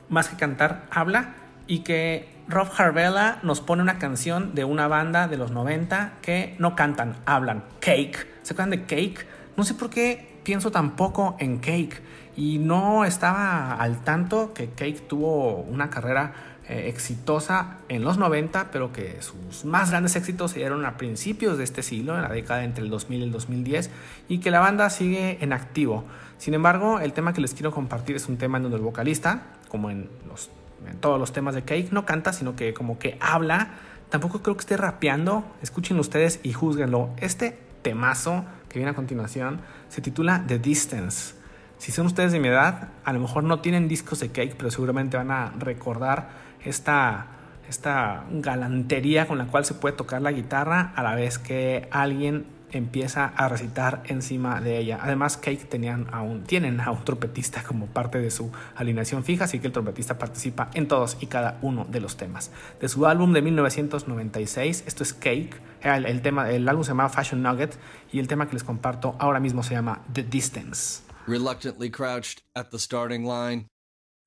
más 0.09 0.29
que 0.29 0.37
cantar 0.37 0.87
habla 0.91 1.35
y 1.67 1.81
que 1.81 2.29
Rob 2.49 2.69
Harvella 2.77 3.39
nos 3.43 3.61
pone 3.61 3.83
una 3.83 3.99
canción 3.99 4.55
de 4.55 4.65
una 4.65 4.89
banda 4.89 5.29
de 5.29 5.37
los 5.37 5.51
90 5.51 6.15
que 6.23 6.57
no 6.59 6.75
cantan, 6.75 7.17
hablan, 7.27 7.63
Cake. 7.81 8.27
¿Se 8.43 8.55
acuerdan 8.55 8.71
de 8.71 8.83
Cake? 8.87 9.27
No 9.57 9.65
sé 9.65 9.75
por 9.75 9.91
qué 9.91 10.28
pienso 10.49 10.71
tampoco 10.71 11.37
en 11.41 11.59
Cake 11.59 12.01
y 12.35 12.57
no 12.57 13.05
estaba 13.05 13.75
al 13.75 14.03
tanto 14.03 14.55
que 14.55 14.71
Cake 14.71 15.03
tuvo 15.07 15.57
una 15.57 15.91
carrera 15.91 16.33
eh, 16.67 16.89
exitosa 16.89 17.81
en 17.91 18.03
los 18.03 18.17
90, 18.17 18.71
pero 18.71 18.91
que 18.91 19.21
sus 19.21 19.67
más 19.67 19.91
grandes 19.91 20.17
éxitos 20.17 20.53
se 20.53 20.61
dieron 20.61 20.87
a 20.87 20.97
principios 20.97 21.59
de 21.59 21.65
este 21.65 21.83
siglo, 21.83 22.17
en 22.17 22.23
la 22.23 22.31
década 22.31 22.65
entre 22.65 22.83
el 22.83 22.89
2000 22.89 23.21
y 23.21 23.23
el 23.25 23.31
2010, 23.31 23.91
y 24.31 24.39
que 24.39 24.51
la 24.51 24.61
banda 24.61 24.89
sigue 24.89 25.37
en 25.43 25.53
activo. 25.53 26.07
Sin 26.39 26.55
embargo, 26.55 26.99
el 26.99 27.13
tema 27.13 27.35
que 27.35 27.43
les 27.43 27.53
quiero 27.53 27.71
compartir 27.71 28.17
es 28.17 28.27
un 28.27 28.39
tema 28.39 28.57
en 28.57 28.63
donde 28.63 28.79
el 28.79 28.83
vocalista, 28.83 29.43
como 29.69 29.91
en, 29.91 30.09
los, 30.27 30.49
en 30.91 30.97
todos 30.97 31.21
los 31.21 31.31
temas 31.31 31.55
de 31.55 31.61
Cake, 31.61 31.93
no 31.93 32.07
canta, 32.07 32.33
sino 32.33 32.57
que 32.57 32.73
como 32.73 32.99
que 32.99 33.19
habla. 33.21 33.73
Tampoco 34.09 34.41
creo 34.41 34.57
que 34.57 34.61
esté 34.61 34.79
rapeando. 34.79 35.45
Escuchen 35.61 35.99
ustedes 35.99 36.41
y 36.43 36.55
juzguenlo. 36.55 37.11
Este 37.19 37.59
temazo 37.83 38.47
que 38.69 38.79
viene 38.79 38.91
a 38.91 38.95
continuación 38.95 39.61
se 39.89 40.01
titula 40.01 40.45
The 40.47 40.59
Distance. 40.59 41.35
Si 41.79 41.93
son 41.93 42.07
ustedes 42.07 42.33
de 42.33 42.41
mi 42.41 42.49
edad, 42.49 42.89
a 43.05 43.13
lo 43.13 43.21
mejor 43.21 43.45
no 43.45 43.61
tienen 43.61 43.89
discos 43.89 44.21
de 44.21 44.29
Cake, 44.29 44.55
pero 44.57 44.71
seguramente 44.71 45.17
van 45.17 45.31
a 45.31 45.53
recordar 45.59 46.29
esta, 46.65 47.27
esta 47.69 48.25
galantería 48.31 49.27
con 49.27 49.39
la 49.39 49.47
cual 49.47 49.65
se 49.65 49.75
puede 49.75 49.97
tocar 49.97 50.21
la 50.21 50.33
guitarra 50.33 50.93
a 50.97 51.03
la 51.03 51.15
vez 51.15 51.39
que 51.39 51.89
alguien 51.91 52.47
empieza 52.73 53.27
a 53.27 53.49
recitar 53.49 54.03
encima 54.07 54.61
de 54.61 54.79
ella. 54.79 54.99
Además, 55.03 55.37
Cake 55.37 55.65
tenían 55.65 56.07
aún, 56.13 56.45
tienen 56.45 56.81
a 56.81 56.91
un 56.91 57.05
trompetista 57.05 57.63
como 57.63 57.87
parte 57.87 58.19
de 58.19 58.31
su 58.31 58.51
alineación 58.77 59.25
fija, 59.25 59.45
así 59.45 59.59
que 59.59 59.67
el 59.67 59.73
trompetista 59.73 60.19
participa 60.19 60.71
en 60.75 60.89
todos 60.89 61.17
y 61.21 61.27
cada 61.27 61.59
uno 61.63 61.85
de 61.85 62.01
los 62.01 62.17
temas. 62.17 62.51
De 62.81 62.89
su 62.89 63.07
álbum 63.07 63.33
de 63.33 63.43
1996, 63.43 64.85
esto 64.87 65.03
es 65.03 65.15
Cake, 65.15 65.61
el, 65.83 66.07
el, 66.07 66.23
tema, 66.23 66.51
el 66.51 66.69
álbum 66.69 66.85
se 66.85 66.91
llama 66.91 67.09
Fashion 67.09 67.43
Nugget 67.43 67.77
y 68.13 68.19
el 68.19 68.29
tema 68.29 68.47
que 68.47 68.55
les 68.55 68.65
comparto 68.65 69.17
ahora 69.19 69.41
mismo 69.41 69.63
se 69.63 69.75
llama 69.75 70.03
The 70.13 70.23
Distance. 70.23 71.03
Reluctantly 71.27 71.91
crouched 71.91 72.43
at 72.55 72.71
the 72.71 72.79
starting 72.79 73.25
line. 73.25 73.67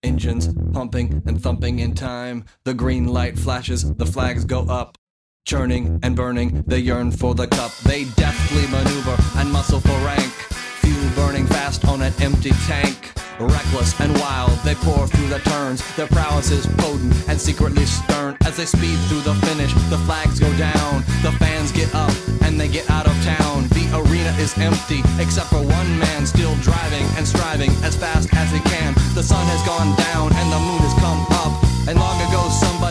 Engines 0.03 0.49
pumping 0.73 1.21
and 1.27 1.41
thumping 1.41 1.79
in 1.79 1.93
time. 1.93 2.45
The 2.63 2.73
green 2.73 3.07
light 3.07 3.37
flashes, 3.37 3.91
the 3.95 4.05
flags 4.05 4.45
go 4.45 4.61
up. 4.61 4.97
Churning 5.45 5.99
and 6.03 6.15
burning, 6.15 6.63
they 6.67 6.79
yearn 6.79 7.11
for 7.11 7.33
the 7.35 7.47
cup. 7.47 7.71
They 7.83 8.05
deftly 8.15 8.67
maneuver 8.67 9.17
and 9.37 9.51
muscle 9.51 9.81
for 9.81 9.97
rank. 10.05 10.31
Fuel 10.81 11.09
burning 11.15 11.45
fast 11.47 11.83
on 11.85 12.01
an 12.01 12.13
empty 12.21 12.51
tank. 12.67 13.11
Reckless 13.39 13.99
and 13.99 14.13
wild, 14.19 14.57
they 14.59 14.75
pour 14.75 15.07
through 15.07 15.27
the 15.27 15.39
turns. 15.39 15.81
Their 15.95 16.07
prowess 16.07 16.51
is 16.51 16.67
potent 16.77 17.13
and 17.27 17.41
secretly 17.41 17.85
stern. 17.85 18.37
As 18.45 18.57
they 18.57 18.65
speed 18.65 18.97
through 19.09 19.21
the 19.21 19.33
finish, 19.45 19.73
the 19.89 19.97
flags 20.05 20.39
go 20.39 20.49
down. 20.57 21.01
The 21.23 21.33
fans 21.39 21.71
get 21.71 21.93
up 21.95 22.13
and 22.43 22.59
they 22.59 22.67
get 22.67 22.89
out 22.89 23.07
of 23.07 23.15
town. 23.25 23.67
The 23.69 23.89
arena 23.97 24.31
is 24.37 24.55
empty, 24.59 25.01
except 25.19 25.49
for 25.49 25.59
one 25.59 25.99
man 25.99 26.25
still 26.25 26.55
driving 26.61 27.03
and 27.17 27.27
striving 27.27 27.71
as 27.83 27.95
fast 27.95 28.29
as 28.33 28.51
he 28.51 28.59
can. 28.69 28.93
The 29.15 29.23
sun 29.23 29.45
has 29.47 29.61
gone 29.65 29.97
down 29.97 30.31
and 30.31 30.51
the 30.53 30.59
moon 30.59 30.81
has 30.85 30.93
come 31.01 31.25
up. 31.43 31.53
And 31.89 31.97
long 31.99 32.21
ago 32.29 32.47
somebody 32.49 32.90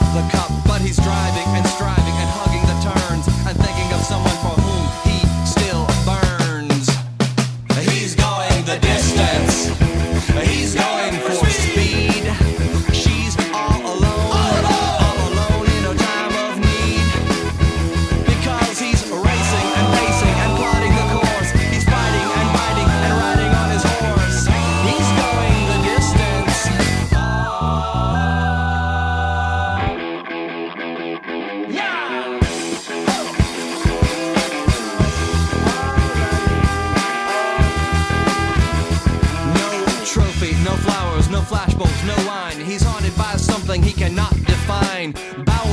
with 0.00 0.14
the 0.14 0.28
cup, 0.30 0.50
but 0.66 0.80
he's 0.80 0.96
driving 0.96 1.48
and 1.56 1.66
striving 1.66 2.16
and 2.16 2.30
hugging 2.32 2.64
the 2.64 2.78
turns 2.80 3.26
and 3.46 3.71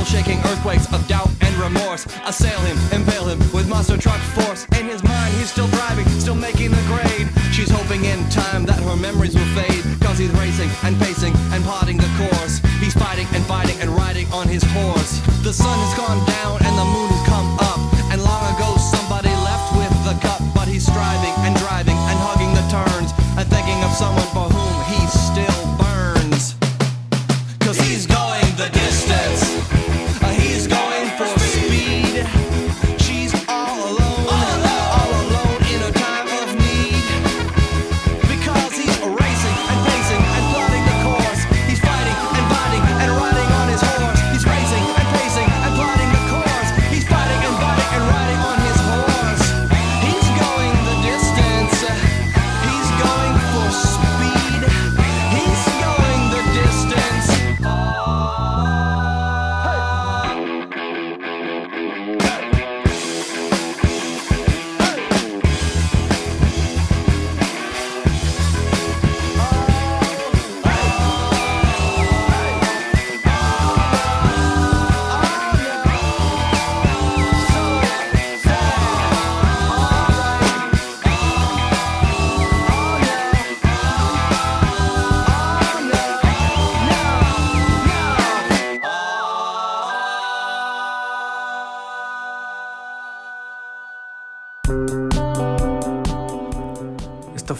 shaking 0.04 0.38
earthquakes 0.50 0.86
of 0.92 1.06
doubt 1.08 1.30
and 1.40 1.54
remorse 1.56 2.06
assail 2.24 2.60
him, 2.60 2.78
impale 2.92 3.26
him 3.26 3.38
with 3.52 3.68
monster 3.68 3.96
truck 3.96 4.20
force. 4.38 4.66
In 4.78 4.86
his 4.86 5.02
mind, 5.02 5.34
he's 5.34 5.50
still 5.50 5.68
driving, 5.68 6.06
still 6.20 6.34
making 6.34 6.70
the 6.70 6.84
grade. 6.86 7.28
She's 7.52 7.70
hoping 7.70 8.04
in 8.04 8.18
time 8.30 8.64
that 8.66 8.80
her 8.80 8.96
memories 8.96 9.34
will 9.34 9.50
fade. 9.58 9.84
Cause 10.00 10.18
he's 10.18 10.30
racing 10.30 10.70
and 10.82 10.98
pacing 10.98 11.34
and 11.52 11.62
plotting 11.64 11.98
the 11.98 12.10
course. 12.18 12.58
He's 12.80 12.94
fighting 12.94 13.26
and 13.34 13.44
fighting 13.46 13.78
and 13.80 13.90
riding 13.90 14.26
on 14.32 14.48
his 14.48 14.62
horse. 14.74 15.20
The 15.42 15.52
sun 15.52 15.78
has 15.78 15.94
gone 15.96 16.20
down 16.26 16.62
and 16.64 16.78
the 16.78 16.84
moon 16.84 17.09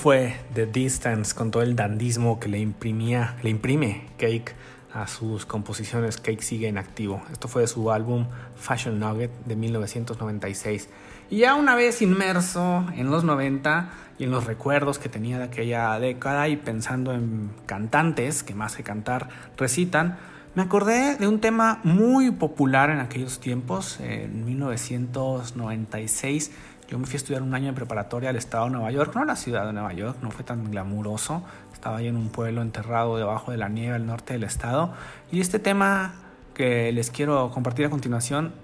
fue 0.01 0.35
The 0.55 0.65
Distance 0.65 1.35
con 1.35 1.51
todo 1.51 1.63
el 1.63 1.77
dandismo 1.77 2.41
que 2.41 2.49
le 2.49 2.59
imprimía, 2.59 3.37
le 3.43 3.51
imprime 3.51 4.07
Cake 4.17 4.55
a 4.95 5.07
sus 5.07 5.45
composiciones, 5.45 6.17
Cake 6.17 6.41
sigue 6.41 6.69
en 6.69 6.79
activo. 6.79 7.21
Esto 7.31 7.49
fue 7.49 7.61
de 7.61 7.69
su 7.69 7.91
álbum 7.91 8.25
Fashion 8.57 8.99
Nugget 8.99 9.31
de 9.45 9.57
1996. 9.57 10.89
Y 11.29 11.41
ya 11.41 11.55
una 11.55 11.75
vez 11.75 12.01
inmerso 12.01 12.87
en 12.97 13.11
los 13.11 13.25
90 13.25 13.91
y 14.19 14.25
en 14.25 14.31
los 14.31 14.47
recuerdos 14.47 14.99
que 14.99 15.11
tenía 15.11 15.37
de 15.37 15.45
aquella 15.45 15.99
década 15.99 16.49
y 16.49 16.57
pensando 16.57 17.13
en 17.13 17.51
cantantes 17.67 18.43
que 18.43 18.55
más 18.55 18.77
que 18.77 18.83
cantar 18.83 19.29
recitan, 19.59 20.17
me 20.55 20.63
acordé 20.63 21.17
de 21.17 21.29
un 21.29 21.41
tema 21.41 21.81
muy 21.85 22.31
popular 22.31 22.89
en 22.89 23.01
aquellos 23.01 23.39
tiempos, 23.39 24.01
en 24.01 24.47
1996. 24.47 26.53
Yo 26.91 26.99
me 26.99 27.07
fui 27.07 27.15
a 27.15 27.17
estudiar 27.19 27.43
un 27.43 27.55
año 27.55 27.69
en 27.69 27.77
preparatoria 27.77 28.31
al 28.31 28.37
estado 28.37 28.65
de 28.65 28.73
Nueva 28.73 28.91
York, 28.91 29.15
no 29.15 29.23
a 29.23 29.25
la 29.25 29.37
ciudad 29.37 29.65
de 29.65 29.73
Nueva 29.73 29.93
York, 29.93 30.19
no 30.23 30.33
fue 30.33 30.43
tan 30.43 30.73
glamuroso. 30.73 31.45
Estaba 31.73 31.99
ahí 31.99 32.09
en 32.09 32.17
un 32.17 32.31
pueblo 32.31 32.63
enterrado 32.63 33.17
debajo 33.17 33.53
de 33.53 33.59
la 33.59 33.69
nieve 33.69 33.95
al 33.95 34.07
norte 34.07 34.33
del 34.33 34.43
estado. 34.43 34.93
Y 35.31 35.41
este 35.41 35.61
tema 35.61 36.15
que 36.53 36.91
les 36.91 37.13
quiero 37.13 37.53
compartir 37.53 37.87
a 37.87 37.91
continuación 37.91 38.55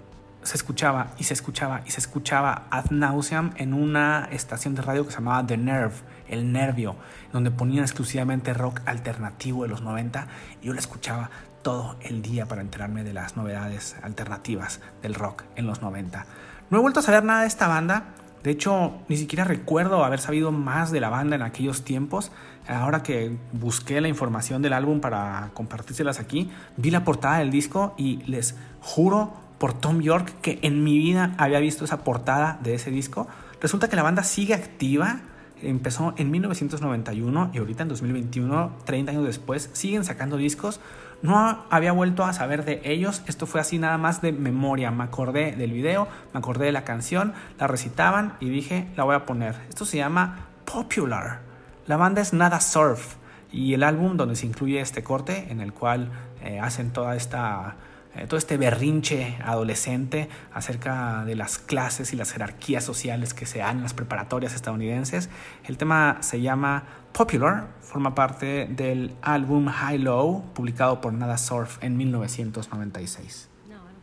se 0.43 0.57
escuchaba 0.57 1.13
y 1.19 1.25
se 1.25 1.35
escuchaba 1.35 1.83
y 1.87 1.93
se 1.93 2.01
escuchaba 2.01 2.67
ad 2.71 2.91
nauseam 2.91 3.53
en 3.59 3.73
una 3.73 4.29
estación 4.33 4.75
de 4.75 4.83
radio 4.83 5.05
que 5.05 5.13
se 5.13 5.19
llamaba 5.19 5.47
The 5.47 5.57
Nerve, 5.57 5.95
el 6.29 6.53
nervio, 6.53 6.97
donde 7.33 7.53
ponían 7.53 7.85
exclusivamente 7.85 8.53
rock 8.55 8.81
alternativo 8.87 9.63
de 9.63 9.69
los 9.69 9.83
90 9.83 10.27
y 10.63 10.67
yo 10.67 10.73
lo 10.73 10.81
escuchaba 10.81 11.31
todo 11.63 11.97
el 12.01 12.23
día 12.23 12.47
para 12.47 12.61
enterarme 12.61 13.05
de 13.05 13.13
las 13.13 13.37
novedades 13.37 13.95
alternativas 14.03 14.81
del 15.01 15.15
rock 15.15 15.45
en 15.55 15.67
los 15.67 15.81
90. 15.81 16.27
No 16.71 16.79
he 16.79 16.81
vuelto 16.81 17.01
a 17.01 17.03
saber 17.03 17.25
nada 17.25 17.43
de 17.43 17.47
esta 17.47 17.69
banda. 17.69 18.15
De 18.43 18.51
hecho, 18.51 18.95
ni 19.09 19.17
siquiera 19.17 19.45
recuerdo 19.45 20.05
haber 20.05 20.21
sabido 20.21 20.53
más 20.53 20.91
de 20.91 21.01
la 21.01 21.09
banda 21.09 21.37
en 21.37 21.43
aquellos 21.43 21.83
tiempos. 21.83 22.33
Ahora 22.69 23.03
que 23.03 23.37
busqué 23.53 24.01
la 24.01 24.09
información 24.09 24.63
del 24.63 24.73
álbum 24.73 25.01
para 25.01 25.51
compartírselas 25.55 26.19
aquí, 26.19 26.51
vi 26.77 26.91
la 26.91 27.05
portada 27.05 27.39
del 27.39 27.51
disco 27.51 27.95
y 27.97 28.19
les 28.25 28.57
juro 28.81 29.35
por 29.59 29.73
Tom 29.73 30.01
York 30.01 30.33
que 30.43 30.59
en 30.63 30.83
mi 30.85 30.99
vida 30.99 31.35
había 31.39 31.61
visto 31.61 31.85
esa 31.85 32.05
portada 32.05 32.59
de 32.63 32.75
ese 32.75 32.91
disco. 32.91 33.29
Resulta 33.61 33.89
que 33.89 33.97
la 33.97 34.03
banda 34.03 34.23
sigue 34.23 34.55
activa. 34.55 35.21
Empezó 35.63 36.15
en 36.17 36.31
1991 36.31 37.51
y 37.55 37.59
ahorita 37.59 37.85
en 37.85 37.89
2021, 37.89 38.73
30 38.85 39.13
años 39.13 39.25
después, 39.25 39.71
siguen 39.73 40.05
sacando 40.05 40.37
discos. 40.37 40.81
No 41.23 41.65
había 41.71 41.93
vuelto 41.93 42.25
a 42.25 42.33
saber 42.33 42.65
de 42.65 42.81
ellos, 42.85 43.23
esto 43.27 43.47
fue 43.47 43.61
así 43.61 43.79
nada 43.79 43.99
más 43.99 44.21
de 44.21 44.33
memoria. 44.33 44.91
Me 44.91 45.05
acordé 45.05 45.53
del 45.53 45.73
video, 45.73 46.09
me 46.33 46.39
acordé 46.39 46.67
de 46.67 46.73
la 46.73 46.85
canción, 46.85 47.33
la 47.59 47.67
recitaban 47.67 48.35
y 48.41 48.51
dije, 48.51 48.89
la 48.97 49.05
voy 49.05 49.17
a 49.17 49.27
poner. 49.27 49.57
Esto 49.69 49.85
se 49.85 49.97
llama 49.97 50.47
Popular. 50.65 51.41
La 51.87 51.97
banda 51.97 52.21
es 52.21 52.33
Nada 52.33 52.61
Surf 52.61 53.17
y 53.51 53.75
el 53.75 53.83
álbum 53.83 54.17
donde 54.17 54.37
se 54.37 54.47
incluye 54.47 54.81
este 54.81 55.03
corte 55.03 55.47
en 55.51 55.61
el 55.61 55.73
cual 55.73 56.11
eh, 56.43 56.61
hacen 56.61 56.93
toda 56.93 57.17
esta 57.17 57.77
eh, 58.17 58.27
todo 58.27 58.39
este 58.39 58.57
berrinche 58.57 59.37
adolescente 59.45 60.29
acerca 60.53 61.25
de 61.25 61.37
las 61.37 61.59
clases 61.59 62.13
y 62.13 62.17
las 62.17 62.33
jerarquías 62.33 62.83
sociales 62.85 63.35
que 63.35 63.47
se 63.47 63.59
dan 63.59 63.77
en 63.79 63.83
las 63.83 63.95
preparatorias 63.95 64.55
estadounidenses. 64.55 65.29
El 65.65 65.77
tema 65.77 66.19
se 66.21 66.41
llama 66.41 66.85
Popular, 67.13 67.69
forma 67.81 68.15
parte 68.15 68.67
del 68.67 69.15
álbum 69.23 69.67
High 69.67 69.99
Low, 69.99 70.45
publicado 70.55 71.01
por 71.01 71.13
Nada 71.13 71.39
Surf 71.39 71.83
en 71.83 71.97
1996. 71.97 73.49
No, 73.69 73.77
I 73.77 73.79
don't. 73.79 73.99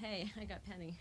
Hey, 0.00 0.32
Penny. 0.66 0.98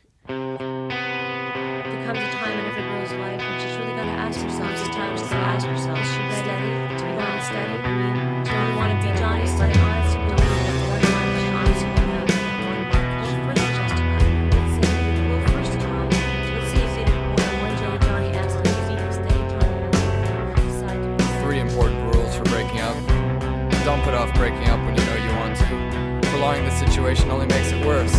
Put 24.09 24.17
off 24.17 24.33
breaking 24.33 24.67
up 24.69 24.83
when 24.85 24.95
you 24.97 25.05
know 25.05 25.15
you 25.17 25.29
want 25.37 25.55
to. 25.55 26.29
Prolonging 26.29 26.65
the 26.65 26.71
situation 26.71 27.29
only 27.29 27.45
makes 27.45 27.71
it 27.71 27.85
worse. 27.85 28.11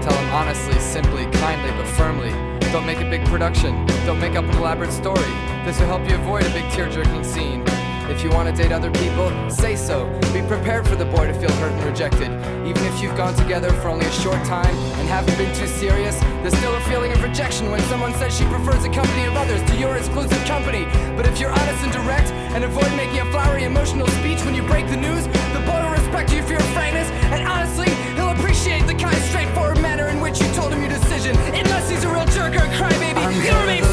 Tell 0.00 0.14
him 0.14 0.30
honestly, 0.30 0.72
simply, 0.80 1.26
kindly, 1.32 1.70
but 1.72 1.86
firmly. 1.86 2.30
Don't 2.72 2.86
make 2.86 3.00
a 3.00 3.10
big 3.10 3.22
production. 3.26 3.84
Don't 4.06 4.18
make 4.18 4.36
up 4.36 4.44
an 4.46 4.56
elaborate 4.56 4.90
story. 4.90 5.34
This 5.66 5.78
will 5.78 5.86
help 5.86 6.08
you 6.08 6.16
avoid 6.16 6.46
a 6.46 6.50
big 6.50 6.64
tear 6.70 6.88
jerking 6.88 7.22
scene. 7.22 7.62
If 8.10 8.22
you 8.22 8.28
want 8.30 8.48
to 8.48 8.54
date 8.54 8.70
other 8.70 8.90
people, 8.90 9.32
say 9.48 9.76
so. 9.76 10.06
Be 10.32 10.42
prepared 10.42 10.86
for 10.86 10.94
the 10.94 11.06
boy 11.06 11.26
to 11.26 11.32
feel 11.32 11.50
hurt 11.52 11.72
and 11.72 11.84
rejected. 11.84 12.30
Even 12.68 12.84
if 12.84 13.00
you've 13.00 13.16
gone 13.16 13.34
together 13.34 13.70
for 13.80 13.88
only 13.88 14.06
a 14.06 14.12
short 14.12 14.44
time 14.44 14.76
and 15.00 15.08
haven't 15.08 15.36
been 15.38 15.54
too 15.54 15.66
serious, 15.66 16.18
there's 16.42 16.56
still 16.58 16.74
a 16.74 16.80
feeling 16.82 17.12
of 17.12 17.22
rejection 17.22 17.70
when 17.70 17.80
someone 17.92 18.12
says 18.14 18.36
she 18.36 18.44
prefers 18.46 18.82
the 18.82 18.90
company 18.90 19.24
of 19.24 19.34
others 19.36 19.62
to 19.70 19.76
your 19.76 19.96
exclusive 19.96 20.42
company. 20.44 20.84
But 21.16 21.26
if 21.26 21.40
you're 21.40 21.50
honest 21.50 21.82
and 21.82 21.92
direct 21.92 22.30
and 22.52 22.64
avoid 22.64 22.90
making 22.96 23.20
a 23.20 23.30
flowery 23.30 23.64
emotional 23.64 24.06
speech 24.20 24.44
when 24.44 24.54
you 24.54 24.62
break 24.62 24.86
the 24.88 24.96
news, 24.96 25.24
the 25.56 25.62
boy 25.64 25.80
will 25.80 25.96
respect 25.96 26.32
you 26.32 26.42
for 26.42 26.52
your 26.52 26.68
frankness 26.76 27.08
and 27.32 27.46
honestly, 27.48 27.88
he'll 28.16 28.30
appreciate 28.30 28.86
the 28.86 28.94
kind, 28.94 29.16
straightforward 29.30 29.80
manner 29.80 30.08
in 30.08 30.20
which 30.20 30.40
you 30.40 30.48
told 30.52 30.72
him 30.72 30.80
your 30.80 30.90
decision. 30.90 31.36
Unless 31.52 31.90
he's 31.90 32.04
a 32.04 32.08
real 32.08 32.26
jerk 32.26 32.54
or 32.54 32.64
a 32.64 32.72
crybaby, 32.76 33.44
you'll 33.44 33.60
remain 33.60 33.83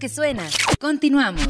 que 0.00 0.08
suena. 0.08 0.42
Continuamos. 0.80 1.46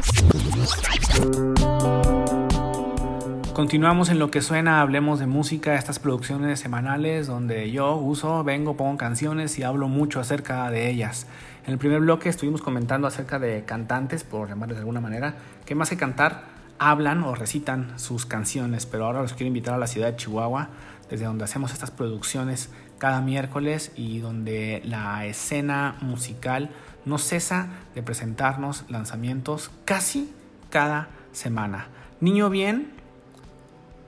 Continuamos 3.55 4.09
en 4.09 4.19
lo 4.19 4.31
que 4.31 4.43
suena, 4.43 4.81
hablemos 4.81 5.21
de 5.21 5.27
música, 5.27 5.77
estas 5.77 6.01
producciones 6.01 6.59
semanales 6.59 7.29
donde 7.29 7.71
yo 7.71 7.95
uso, 7.97 8.43
vengo, 8.43 8.77
pongo 8.77 8.99
canciones 8.99 9.57
y 9.59 9.63
hablo 9.63 9.87
mucho 9.87 10.19
acerca 10.19 10.69
de 10.71 10.91
ellas. 10.91 11.27
En 11.65 11.73
el 11.73 11.79
primer 11.79 12.01
bloque 12.01 12.29
estuvimos 12.29 12.61
comentando 12.61 13.07
acerca 13.07 13.39
de 13.39 13.65
cantantes, 13.65 14.25
por 14.25 14.49
llamarles 14.49 14.77
de 14.77 14.81
alguna 14.81 15.01
manera, 15.01 15.37
que 15.65 15.77
más 15.77 15.89
que 15.89 15.97
cantar, 15.97 16.43
hablan 16.79 17.23
o 17.23 17.35
recitan 17.35 17.99
sus 17.99 18.27
canciones, 18.27 18.85
pero 18.85 19.07
ahora 19.07 19.23
los 19.23 19.35
quiero 19.35 19.49
invitar 19.49 19.75
a 19.75 19.79
la 19.79 19.87
ciudad 19.87 20.09
de 20.09 20.17
Chihuahua, 20.17 20.71
desde 21.09 21.27
donde 21.27 21.45
hacemos 21.45 21.73
estas 21.73 21.93
producciones 21.93 22.71
cada 22.99 23.21
miércoles 23.21 23.93
y 23.97 24.19
donde 24.19 24.83
la 24.85 25.25
escena 25.27 25.97
musical 26.01 26.71
no 27.05 27.19
cesa 27.19 27.69
de 27.95 28.03
presentarnos 28.03 28.85
lanzamientos 28.89 29.71
casi 29.85 30.33
cada 30.71 31.09
semana. 31.33 31.89
Niño 32.21 32.51
Bien 32.51 33.01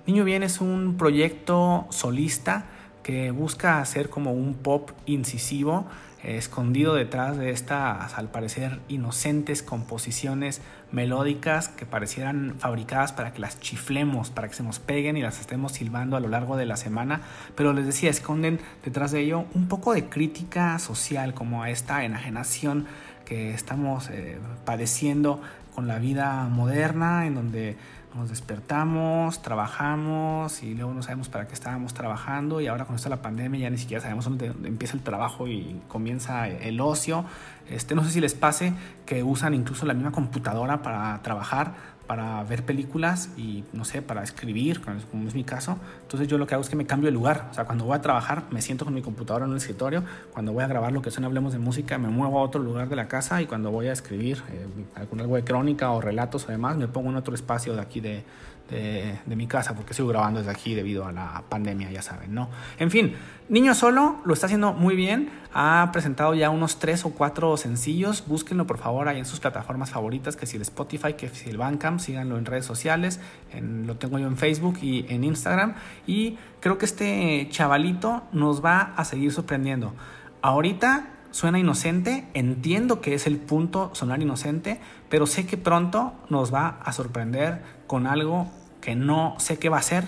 Niño 0.04 0.24
Bien 0.24 0.42
es 0.42 0.60
un 0.60 0.96
proyecto 0.96 1.86
solista 1.90 2.64
que 3.04 3.30
busca 3.30 3.78
hacer 3.78 4.08
como 4.08 4.32
un 4.32 4.54
pop 4.54 4.90
incisivo, 5.06 5.86
eh, 6.24 6.38
escondido 6.38 6.94
detrás 6.94 7.36
de 7.36 7.50
estas, 7.50 8.18
al 8.18 8.28
parecer, 8.28 8.80
inocentes 8.88 9.62
composiciones 9.62 10.60
melódicas 10.92 11.68
que 11.68 11.86
parecieran 11.86 12.54
fabricadas 12.58 13.12
para 13.12 13.32
que 13.32 13.40
las 13.40 13.58
chiflemos, 13.60 14.30
para 14.30 14.48
que 14.48 14.54
se 14.54 14.62
nos 14.62 14.78
peguen 14.78 15.16
y 15.16 15.22
las 15.22 15.40
estemos 15.40 15.72
silbando 15.72 16.16
a 16.16 16.20
lo 16.20 16.28
largo 16.28 16.56
de 16.56 16.66
la 16.66 16.76
semana. 16.76 17.22
Pero 17.56 17.72
les 17.72 17.86
decía, 17.86 18.10
esconden 18.10 18.60
detrás 18.84 19.10
de 19.10 19.20
ello 19.20 19.46
un 19.54 19.68
poco 19.68 19.94
de 19.94 20.08
crítica 20.08 20.78
social, 20.78 21.34
como 21.34 21.62
a 21.62 21.70
esta 21.70 22.04
enajenación 22.04 22.86
que 23.24 23.54
estamos 23.54 24.10
eh, 24.10 24.38
padeciendo 24.64 25.40
con 25.74 25.88
la 25.88 25.98
vida 25.98 26.46
moderna, 26.48 27.26
en 27.26 27.34
donde 27.34 27.76
nos 28.14 28.28
despertamos, 28.28 29.42
trabajamos 29.42 30.62
y 30.62 30.74
luego 30.74 30.92
no 30.92 31.02
sabemos 31.02 31.28
para 31.28 31.46
qué 31.46 31.54
estábamos 31.54 31.94
trabajando 31.94 32.60
y 32.60 32.66
ahora 32.66 32.84
con 32.84 32.96
esto 32.96 33.08
de 33.08 33.16
la 33.16 33.22
pandemia 33.22 33.60
ya 33.60 33.70
ni 33.70 33.78
siquiera 33.78 34.02
sabemos 34.02 34.24
dónde 34.24 34.46
empieza 34.64 34.96
el 34.96 35.02
trabajo 35.02 35.48
y 35.48 35.80
comienza 35.88 36.48
el 36.48 36.80
ocio. 36.80 37.24
Este, 37.70 37.94
no 37.94 38.04
sé 38.04 38.10
si 38.10 38.20
les 38.20 38.34
pase 38.34 38.74
que 39.06 39.22
usan 39.22 39.54
incluso 39.54 39.86
la 39.86 39.94
misma 39.94 40.12
computadora 40.12 40.82
para 40.82 41.22
trabajar 41.22 41.74
para 42.12 42.44
ver 42.44 42.62
películas 42.62 43.30
y 43.38 43.64
no 43.72 43.86
sé, 43.86 44.02
para 44.02 44.22
escribir, 44.22 44.82
como 45.10 45.28
es 45.28 45.34
mi 45.34 45.44
caso. 45.44 45.78
Entonces 46.02 46.28
yo 46.28 46.36
lo 46.36 46.46
que 46.46 46.52
hago 46.52 46.62
es 46.62 46.68
que 46.68 46.76
me 46.76 46.84
cambio 46.84 47.06
de 47.06 47.12
lugar. 47.12 47.48
O 47.50 47.54
sea, 47.54 47.64
cuando 47.64 47.86
voy 47.86 47.96
a 47.96 48.02
trabajar 48.02 48.44
me 48.50 48.60
siento 48.60 48.84
con 48.84 48.92
mi 48.92 49.00
computadora 49.00 49.46
en 49.46 49.52
el 49.52 49.56
escritorio. 49.56 50.04
Cuando 50.30 50.52
voy 50.52 50.62
a 50.62 50.66
grabar 50.66 50.92
lo 50.92 51.00
que 51.00 51.10
son 51.10 51.24
Hablemos 51.24 51.54
de 51.54 51.58
Música 51.58 51.96
me 51.96 52.08
muevo 52.08 52.38
a 52.38 52.42
otro 52.42 52.62
lugar 52.62 52.90
de 52.90 52.96
la 52.96 53.08
casa 53.08 53.40
y 53.40 53.46
cuando 53.46 53.70
voy 53.70 53.86
a 53.86 53.92
escribir 53.92 54.42
eh, 54.50 54.66
algo 54.94 55.36
de 55.36 55.42
crónica 55.42 55.90
o 55.90 56.02
relatos 56.02 56.44
además 56.48 56.76
me 56.76 56.86
pongo 56.86 57.08
en 57.08 57.16
otro 57.16 57.34
espacio 57.34 57.74
de 57.74 57.80
aquí 57.80 58.00
de, 58.00 58.24
de, 58.72 59.18
de, 59.24 59.36
mi 59.36 59.46
casa 59.46 59.74
porque 59.74 59.94
sigo 59.94 60.08
grabando 60.08 60.40
desde 60.40 60.50
aquí 60.50 60.74
debido 60.74 61.06
a 61.06 61.12
la 61.12 61.44
pandemia, 61.48 61.90
ya 61.90 62.02
saben, 62.02 62.34
¿no? 62.34 62.48
En 62.78 62.90
fin, 62.90 63.14
Niño 63.48 63.74
Solo 63.74 64.16
lo 64.24 64.32
está 64.32 64.46
haciendo 64.46 64.72
muy 64.72 64.96
bien, 64.96 65.30
ha 65.52 65.90
presentado 65.92 66.34
ya 66.34 66.48
unos 66.48 66.78
tres 66.78 67.04
o 67.04 67.10
cuatro 67.10 67.56
sencillos, 67.56 68.24
búsquenlo 68.26 68.66
por 68.66 68.78
favor 68.78 69.08
ahí 69.08 69.18
en 69.18 69.26
sus 69.26 69.40
plataformas 69.40 69.90
favoritas, 69.90 70.36
que 70.36 70.46
si 70.46 70.56
el 70.56 70.62
Spotify, 70.62 71.14
que 71.14 71.28
si 71.28 71.50
el 71.50 71.58
Bandcamp, 71.58 72.00
síganlo 72.00 72.38
en 72.38 72.46
redes 72.46 72.64
sociales, 72.64 73.20
lo 73.60 73.96
tengo 73.96 74.18
yo 74.18 74.26
en 74.26 74.38
Facebook 74.38 74.78
y 74.80 75.04
en 75.08 75.24
Instagram, 75.24 75.74
y 76.06 76.38
creo 76.60 76.78
que 76.78 76.86
este 76.86 77.46
chavalito 77.50 78.22
nos 78.32 78.64
va 78.64 78.94
a 78.96 79.04
seguir 79.04 79.32
sorprendiendo. 79.32 79.92
Ahorita 80.40 81.08
suena 81.30 81.58
inocente, 81.58 82.28
entiendo 82.34 83.00
que 83.00 83.14
es 83.14 83.26
el 83.26 83.36
punto 83.36 83.90
sonar 83.94 84.22
inocente, 84.22 84.80
pero 85.08 85.26
sé 85.26 85.46
que 85.46 85.58
pronto 85.58 86.14
nos 86.30 86.54
va 86.54 86.78
a 86.82 86.92
sorprender 86.92 87.62
con 87.86 88.06
algo 88.06 88.50
que 88.82 88.94
no 88.94 89.36
sé 89.38 89.58
qué 89.58 89.70
va 89.70 89.78
a 89.78 89.82
ser, 89.82 90.04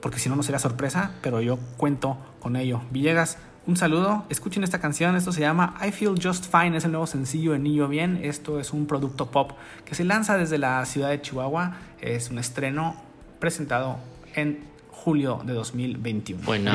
porque 0.00 0.18
si 0.18 0.30
no, 0.30 0.36
no 0.36 0.42
sería 0.42 0.58
sorpresa, 0.58 1.10
pero 1.20 1.42
yo 1.42 1.58
cuento 1.76 2.16
con 2.40 2.56
ello. 2.56 2.80
Villegas, 2.90 3.36
un 3.66 3.76
saludo, 3.76 4.24
escuchen 4.30 4.62
esta 4.64 4.80
canción, 4.80 5.16
esto 5.16 5.32
se 5.32 5.40
llama 5.40 5.74
I 5.86 5.90
Feel 5.90 6.14
Just 6.22 6.50
Fine, 6.50 6.76
es 6.76 6.84
el 6.84 6.92
nuevo 6.92 7.06
sencillo 7.06 7.52
de 7.52 7.58
Niño 7.58 7.88
Bien, 7.88 8.20
esto 8.22 8.60
es 8.60 8.72
un 8.72 8.86
producto 8.86 9.30
pop 9.30 9.52
que 9.84 9.94
se 9.94 10.04
lanza 10.04 10.36
desde 10.38 10.58
la 10.58 10.84
ciudad 10.86 11.10
de 11.10 11.20
Chihuahua, 11.20 11.76
es 12.00 12.30
un 12.30 12.38
estreno 12.38 12.94
presentado 13.40 13.96
en 14.34 14.64
julio 14.90 15.42
de 15.44 15.54
2021. 15.54 16.42
Bueno. 16.44 16.72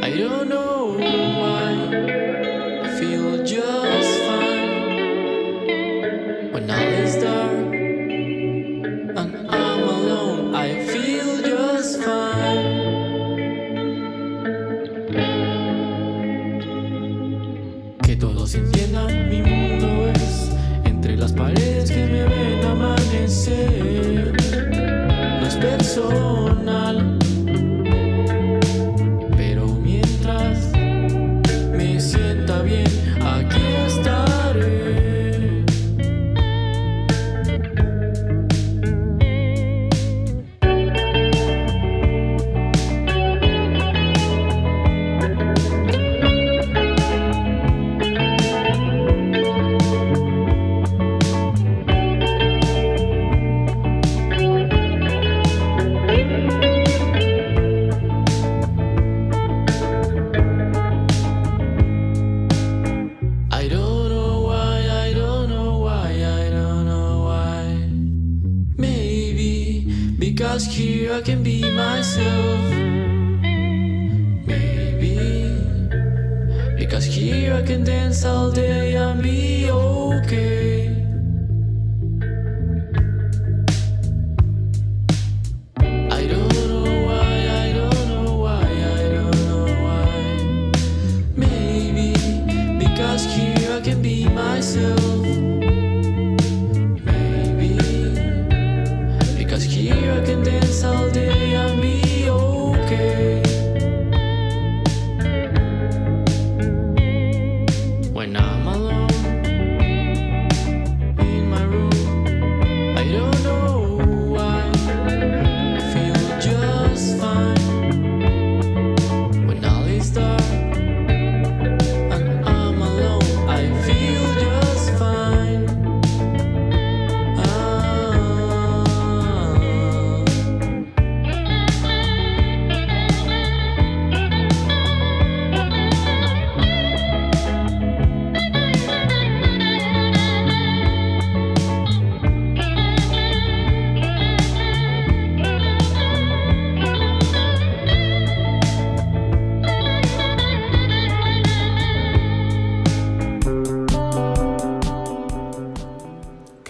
I 0.00 0.10
don't 0.16 0.48
know 0.48 0.96
why 0.96 1.74
I 2.82 2.98
feel 2.98 3.44
just 3.44 4.07
is 6.82 7.16
dark. 7.16 7.67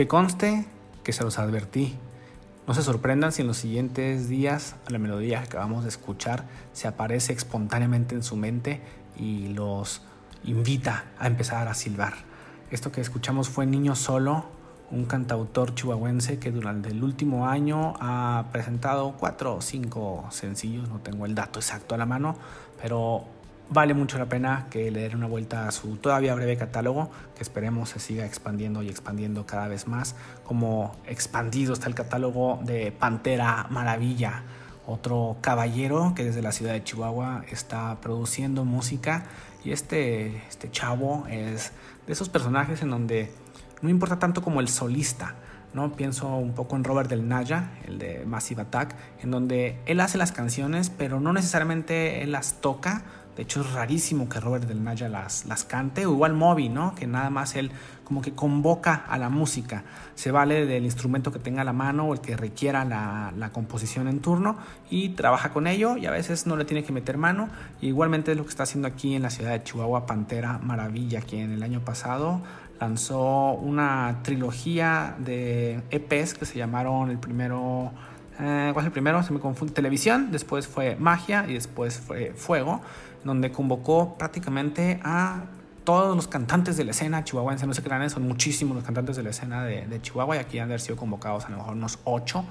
Conste 0.08 0.64
que 1.04 1.12
se 1.12 1.22
los 1.22 1.38
advertí. 1.38 1.94
No 2.66 2.72
se 2.72 2.82
sorprendan 2.82 3.30
si 3.30 3.42
en 3.42 3.48
los 3.48 3.58
siguientes 3.58 4.26
días 4.30 4.76
la 4.88 4.98
melodía 4.98 5.40
que 5.40 5.48
acabamos 5.48 5.82
de 5.82 5.90
escuchar 5.90 6.46
se 6.72 6.88
aparece 6.88 7.34
espontáneamente 7.34 8.14
en 8.14 8.22
su 8.22 8.34
mente 8.34 8.80
y 9.18 9.48
los 9.48 10.00
invita 10.44 11.04
a 11.18 11.26
empezar 11.26 11.68
a 11.68 11.74
silbar. 11.74 12.14
Esto 12.70 12.90
que 12.90 13.02
escuchamos 13.02 13.50
fue 13.50 13.66
Niño 13.66 13.94
Solo, 13.94 14.46
un 14.90 15.04
cantautor 15.04 15.74
chihuahuense 15.74 16.38
que 16.38 16.52
durante 16.52 16.88
el 16.88 17.04
último 17.04 17.46
año 17.46 17.92
ha 18.00 18.46
presentado 18.50 19.14
cuatro 19.18 19.56
o 19.56 19.60
cinco 19.60 20.26
sencillos, 20.30 20.88
no 20.88 21.00
tengo 21.00 21.26
el 21.26 21.34
dato 21.34 21.58
exacto 21.58 21.94
a 21.94 21.98
la 21.98 22.06
mano, 22.06 22.34
pero 22.80 23.26
vale 23.70 23.94
mucho 23.94 24.18
la 24.18 24.26
pena 24.26 24.66
que 24.70 24.90
le 24.90 25.02
den 25.02 25.16
una 25.16 25.26
vuelta 25.26 25.68
a 25.68 25.72
su 25.72 25.96
todavía 25.96 26.34
breve 26.34 26.56
catálogo, 26.56 27.10
que 27.36 27.42
esperemos 27.42 27.90
se 27.90 28.00
siga 28.00 28.24
expandiendo 28.24 28.82
y 28.82 28.88
expandiendo 28.88 29.46
cada 29.46 29.68
vez 29.68 29.86
más, 29.86 30.16
como 30.44 30.96
expandido 31.06 31.72
está 31.72 31.88
el 31.88 31.94
catálogo 31.94 32.60
de 32.64 32.92
Pantera 32.92 33.66
Maravilla, 33.70 34.42
otro 34.86 35.36
caballero 35.42 36.14
que 36.16 36.24
desde 36.24 36.40
la 36.40 36.52
ciudad 36.52 36.72
de 36.72 36.82
Chihuahua 36.82 37.44
está 37.50 38.00
produciendo 38.00 38.64
música 38.64 39.24
y 39.62 39.72
este, 39.72 40.38
este 40.48 40.70
chavo 40.70 41.26
es 41.28 41.72
de 42.06 42.12
esos 42.14 42.30
personajes 42.30 42.80
en 42.80 42.90
donde 42.90 43.30
no 43.82 43.90
importa 43.90 44.18
tanto 44.18 44.42
como 44.42 44.60
el 44.60 44.68
solista, 44.68 45.34
¿no? 45.74 45.92
Pienso 45.92 46.34
un 46.36 46.54
poco 46.54 46.76
en 46.76 46.84
Robert 46.84 47.10
Del 47.10 47.28
Naya, 47.28 47.70
el 47.86 47.98
de 47.98 48.24
Massive 48.24 48.62
Attack, 48.62 48.94
en 49.22 49.30
donde 49.30 49.78
él 49.86 50.00
hace 50.00 50.16
las 50.16 50.32
canciones, 50.32 50.90
pero 50.90 51.20
no 51.20 51.32
necesariamente 51.32 52.22
él 52.22 52.32
las 52.32 52.60
toca, 52.60 53.02
de 53.38 53.44
hecho, 53.44 53.60
es 53.60 53.72
rarísimo 53.72 54.28
que 54.28 54.40
Robert 54.40 54.64
Del 54.64 54.82
Naya 54.82 55.08
las, 55.08 55.46
las 55.46 55.62
cante, 55.62 56.04
o 56.06 56.12
igual 56.12 56.34
Moby, 56.34 56.68
¿no? 56.68 56.96
Que 56.96 57.06
nada 57.06 57.30
más 57.30 57.54
él 57.54 57.70
como 58.02 58.20
que 58.20 58.32
convoca 58.32 59.04
a 59.08 59.16
la 59.16 59.28
música. 59.28 59.84
Se 60.16 60.32
vale 60.32 60.66
del 60.66 60.84
instrumento 60.84 61.30
que 61.30 61.38
tenga 61.38 61.62
a 61.62 61.64
la 61.64 61.72
mano 61.72 62.06
o 62.08 62.14
el 62.14 62.20
que 62.20 62.36
requiera 62.36 62.84
la, 62.84 63.32
la, 63.36 63.52
composición 63.52 64.08
en 64.08 64.18
turno 64.18 64.56
y 64.90 65.10
trabaja 65.10 65.52
con 65.52 65.68
ello 65.68 65.96
y 65.96 66.06
a 66.06 66.10
veces 66.10 66.48
no 66.48 66.56
le 66.56 66.64
tiene 66.64 66.82
que 66.82 66.92
meter 66.92 67.16
mano. 67.16 67.48
igualmente 67.80 68.32
es 68.32 68.36
lo 68.36 68.42
que 68.42 68.48
está 68.48 68.64
haciendo 68.64 68.88
aquí 68.88 69.14
en 69.14 69.22
la 69.22 69.30
ciudad 69.30 69.52
de 69.52 69.62
Chihuahua 69.62 70.04
Pantera 70.04 70.58
Maravilla, 70.58 71.20
quien 71.20 71.52
el 71.52 71.62
año 71.62 71.78
pasado 71.78 72.40
lanzó 72.80 73.52
una 73.52 74.18
trilogía 74.24 75.14
de 75.20 75.80
EPs 75.92 76.34
que 76.34 76.44
se 76.44 76.58
llamaron 76.58 77.08
el 77.08 77.18
primero... 77.18 77.92
Eh, 78.40 78.70
¿Cuál 78.72 78.84
es 78.84 78.86
el 78.86 78.92
primero? 78.92 79.20
Se 79.24 79.32
me 79.32 79.40
confunde. 79.40 79.74
Televisión, 79.74 80.30
después 80.30 80.68
fue 80.68 80.96
Magia 80.96 81.44
y 81.48 81.54
después 81.54 81.98
fue 81.98 82.32
Fuego 82.36 82.80
donde 83.24 83.52
convocó 83.52 84.16
prácticamente 84.16 85.00
a 85.04 85.44
todos 85.84 86.14
los 86.14 86.28
cantantes 86.28 86.76
de 86.76 86.84
la 86.84 86.90
escena 86.90 87.24
chihuahuense, 87.24 87.66
no 87.66 87.72
se 87.72 87.82
crean, 87.82 88.10
son 88.10 88.28
muchísimos 88.28 88.76
los 88.76 88.84
cantantes 88.84 89.16
de 89.16 89.22
la 89.22 89.30
escena 89.30 89.64
de, 89.64 89.86
de, 89.86 90.02
Chihuahua 90.02 90.36
y 90.36 90.38
aquí 90.38 90.58
han 90.58 90.78
sido 90.78 90.96
convocados 90.96 91.46
a 91.46 91.48
lo 91.48 91.56
mejor 91.56 91.72
unos 91.72 91.98
ocho 92.04 92.44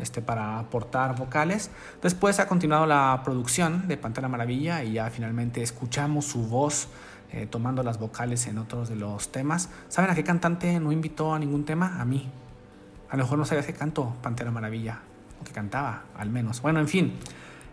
este, 0.00 0.22
para 0.22 0.58
aportar 0.58 1.14
vocales. 1.16 1.70
Después 2.02 2.40
ha 2.40 2.48
continuado 2.48 2.86
la 2.86 3.20
producción 3.24 3.86
de 3.86 3.96
Pantera 3.96 4.28
Maravilla 4.28 4.82
y 4.82 4.94
ya 4.94 5.08
finalmente 5.10 5.62
escuchamos 5.62 6.24
su 6.24 6.48
voz 6.48 6.88
eh, 7.32 7.46
tomando 7.46 7.84
las 7.84 8.00
vocales 8.00 8.46
en 8.48 8.58
otros 8.58 8.88
de 8.88 8.96
los 8.96 9.30
temas. 9.30 9.68
¿Saben 9.88 10.10
a 10.10 10.14
qué 10.16 10.24
cantante 10.24 10.80
no 10.80 10.90
invitó 10.90 11.32
a 11.32 11.38
ningún 11.38 11.64
tema? 11.64 12.00
A 12.00 12.04
mí. 12.04 12.28
A 13.08 13.16
lo 13.16 13.22
mejor 13.22 13.38
no 13.38 13.44
sabía 13.44 13.64
que 13.64 13.72
canto 13.72 14.16
Pantera 14.20 14.50
Maravilla, 14.50 14.98
o 15.40 15.44
que 15.44 15.52
cantaba 15.52 16.04
al 16.16 16.30
menos. 16.30 16.60
Bueno, 16.60 16.80
en 16.80 16.88
fin. 16.88 17.18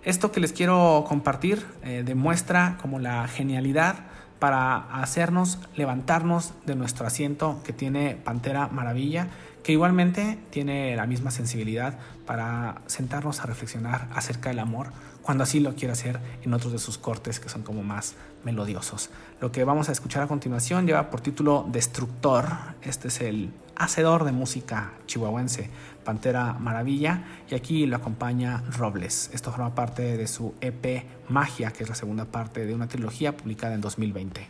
Esto 0.08 0.32
que 0.32 0.40
les 0.40 0.54
quiero 0.54 1.04
compartir 1.06 1.66
eh, 1.84 2.02
demuestra 2.06 2.78
como 2.82 2.98
la 2.98 3.28
genialidad 3.28 4.06
para 4.40 5.02
hacernos 5.02 5.60
levantarnos 5.76 6.54
de 6.66 6.76
nuestro 6.76 7.06
asiento 7.06 7.60
que 7.66 7.74
tiene 7.74 8.16
Pantera 8.16 8.70
Maravilla, 8.70 9.28
que 9.64 9.74
igualmente 9.74 10.40
tiene 10.50 10.96
la 10.96 11.08
misma 11.08 11.30
sensibilidad 11.30 12.00
para 12.26 12.84
sentarnos 12.86 13.42
a 13.42 13.48
reflexionar 13.48 14.08
acerca 14.14 14.48
del 14.48 14.60
amor 14.60 14.92
cuando 15.24 15.44
así 15.44 15.60
lo 15.60 15.76
quiere 15.76 15.92
hacer 15.92 16.22
en 16.42 16.54
otros 16.54 16.72
de 16.72 16.80
sus 16.80 16.98
cortes 16.98 17.42
que 17.42 17.50
son 17.50 17.64
como 17.64 17.84
más 17.84 18.16
melodiosos. 18.46 19.10
Lo 19.42 19.52
que 19.52 19.66
vamos 19.66 19.90
a 19.90 19.92
escuchar 19.92 20.24
a 20.24 20.28
continuación 20.28 20.88
lleva 20.88 21.10
por 21.10 21.20
título 21.20 21.68
Destructor. 21.70 22.46
Este 22.82 23.10
es 23.10 23.20
el 23.20 23.52
hacedor 23.76 24.24
de 24.24 24.32
música 24.32 24.94
chihuahuense, 25.06 25.70
Pantera 26.08 26.54
Maravilla, 26.54 27.22
y 27.52 27.56
aquí 27.56 27.86
lo 27.86 27.98
acompaña 27.98 28.64
Robles. 28.78 29.30
Esto 29.34 29.52
forma 29.52 29.76
parte 29.76 30.16
de 30.16 30.26
su 30.28 30.56
EP 30.62 31.04
Magia, 31.28 31.72
que 31.72 31.84
es 31.84 31.90
la 31.90 31.96
segunda 31.96 32.24
parte 32.24 32.66
de 32.66 32.74
una 32.74 32.88
trilogía 32.88 33.36
publicada 33.36 33.76
en 33.76 33.82
2020. 33.82 34.48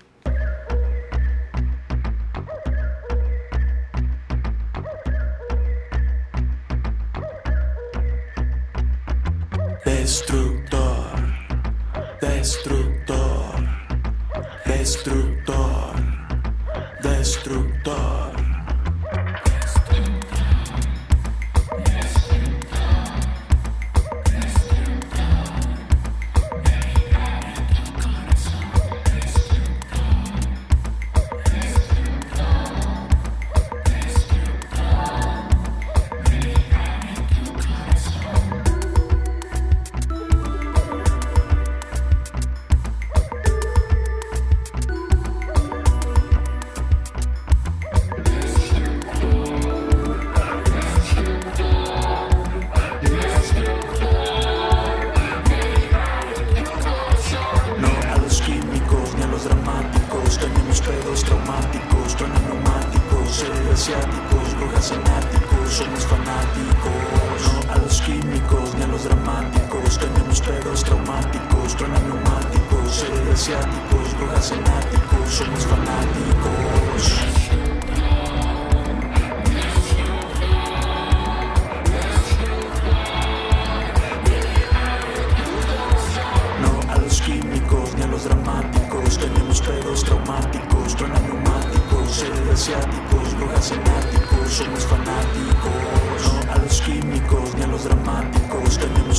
Destructor, 9.83 11.17
destructor, 12.21 12.76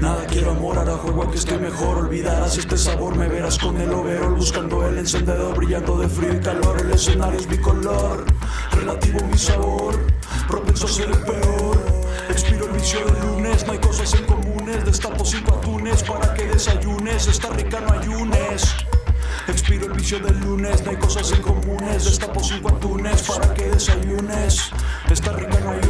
Nada 0.00 0.26
quiero 0.26 0.50
amor, 0.50 0.78
ahora 0.78 0.96
juego 0.96 1.22
a 1.22 1.30
que 1.30 1.38
estoy 1.38 1.58
mejor. 1.58 1.98
Olvidarás 1.98 2.58
este 2.58 2.76
sabor, 2.76 3.16
me 3.16 3.28
verás 3.28 3.58
con 3.58 3.80
el 3.80 3.92
overol. 3.92 4.34
Buscando 4.34 4.86
el 4.86 4.98
encendedor, 4.98 5.56
brillando 5.56 5.98
de 5.98 6.08
frío 6.08 6.34
y 6.34 6.40
calor. 6.40 6.80
El 6.80 6.90
escenario 6.90 7.38
es 7.38 7.46
bicolor, 7.46 8.24
relativo 8.72 9.20
mi 9.26 9.38
sabor. 9.38 9.98
Propenso 10.48 10.86
a 10.86 10.90
ser 10.90 11.10
el 11.10 11.18
peor. 11.18 11.82
Expiro 12.28 12.66
el 12.66 12.72
vicio 12.72 13.04
del 13.04 13.20
lunes, 13.20 13.66
no 13.66 13.72
hay 13.72 13.78
cosas 13.78 14.14
en 14.14 14.24
comunes. 14.24 14.84
Destapo 14.84 15.24
cinco 15.24 15.54
atunes 15.54 16.02
para 16.02 16.34
que 16.34 16.44
desayunes. 16.46 17.26
Está 17.28 17.50
rica, 17.50 17.80
no 17.80 17.92
ayunes. 17.92 18.74
Expiro 19.46 19.86
el 19.86 19.92
vicio 19.92 20.18
del 20.18 20.40
lunes, 20.40 20.82
no 20.84 20.90
hay 20.90 20.96
cosas 20.96 21.30
incomunes. 21.32 22.04
Destapo 22.04 22.42
cinco 22.42 22.70
atunes 22.70 23.22
para 23.22 23.52
que 23.54 23.68
desayunes. 23.68 24.70
Está 25.10 25.32
rica, 25.32 25.60
no 25.60 25.70
hay 25.70 25.80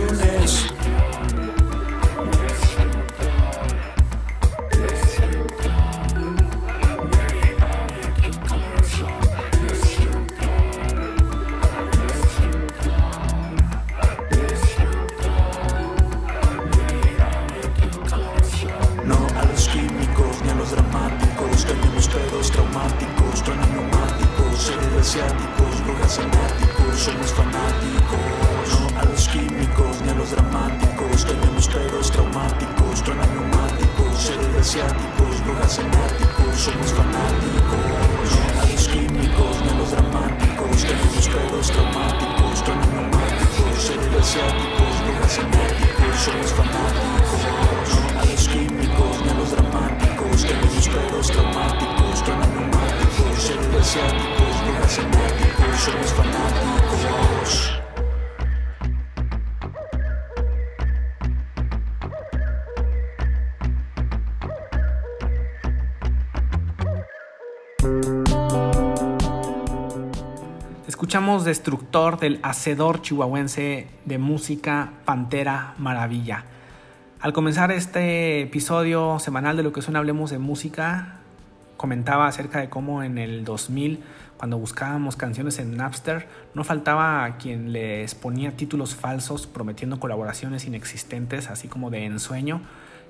seres 25.15 25.31
asiáticos, 25.31 25.85
brujas 25.85 26.17
fanáticos, 26.17 26.99
somos 26.99 27.33
fanáticos. 27.33 28.69
No 28.81 29.01
a 29.01 29.05
los 29.05 29.29
químicos 29.29 30.01
ni 30.03 30.11
a 30.11 30.15
los 30.15 30.31
dramáticos. 30.31 31.25
Tenemos 31.25 31.69
pedos 31.69 32.11
traumáticos, 32.11 33.03
truenan 33.05 33.31
neumáticos, 33.35 34.19
seres 34.19 34.57
asiáticos, 34.61 35.45
brujas 35.45 35.77
fanáticos, 35.77 36.55
somos 36.59 36.93
fanáticos. 36.99 38.29
No 38.35 38.63
a 38.63 38.67
los 38.67 38.89
químicos 38.89 39.55
ni 39.63 39.69
a 39.71 39.75
los 39.79 39.91
dramáticos. 39.93 40.83
Tenemos 40.83 41.29
pedos 41.29 41.67
traumáticos, 41.71 42.65
truenan 42.65 42.91
neumáticos, 42.95 43.83
seres 43.87 44.15
asiáticos, 44.19 44.95
brujas 45.05 45.33
fanáticos, 45.39 46.15
somos 46.25 46.51
fanáticos. 46.59 47.39
No 48.03 48.21
a 48.21 48.25
los 48.25 48.45
Escuchamos 70.87 71.45
Destructor 71.45 72.19
del 72.19 72.41
hacedor 72.43 73.03
chihuahuense 73.03 73.89
de 74.05 74.19
música 74.19 74.93
Pantera 75.05 75.75
Maravilla. 75.79 76.45
Al 77.21 77.33
comenzar 77.33 77.71
este 77.73 78.43
episodio 78.43 79.19
semanal 79.19 79.57
de 79.57 79.63
lo 79.63 79.73
que 79.73 79.83
suena 79.83 79.99
Hablemos 79.99 80.31
de 80.31 80.39
Música, 80.39 81.21
comentaba 81.85 82.27
acerca 82.27 82.61
de 82.61 82.71
cómo 82.71 83.03
en 83.03 83.19
el 83.19 83.45
2000, 83.45 84.03
cuando 84.39 84.57
buscábamos 84.57 85.17
canciones 85.17 85.59
en 85.59 85.77
Napster, 85.77 86.27
no 86.55 86.65
faltaba 86.65 87.27
a 87.27 87.37
quien 87.37 87.75
les 87.75 88.15
ponía 88.15 88.57
títulos 88.57 88.95
falsos 88.95 89.47
prometiendo 89.47 90.01
colaboraciones 90.01 90.65
inexistentes, 90.65 91.51
así 91.51 91.69
como 91.69 91.91
de 91.91 92.07
ensueño. 92.07 92.63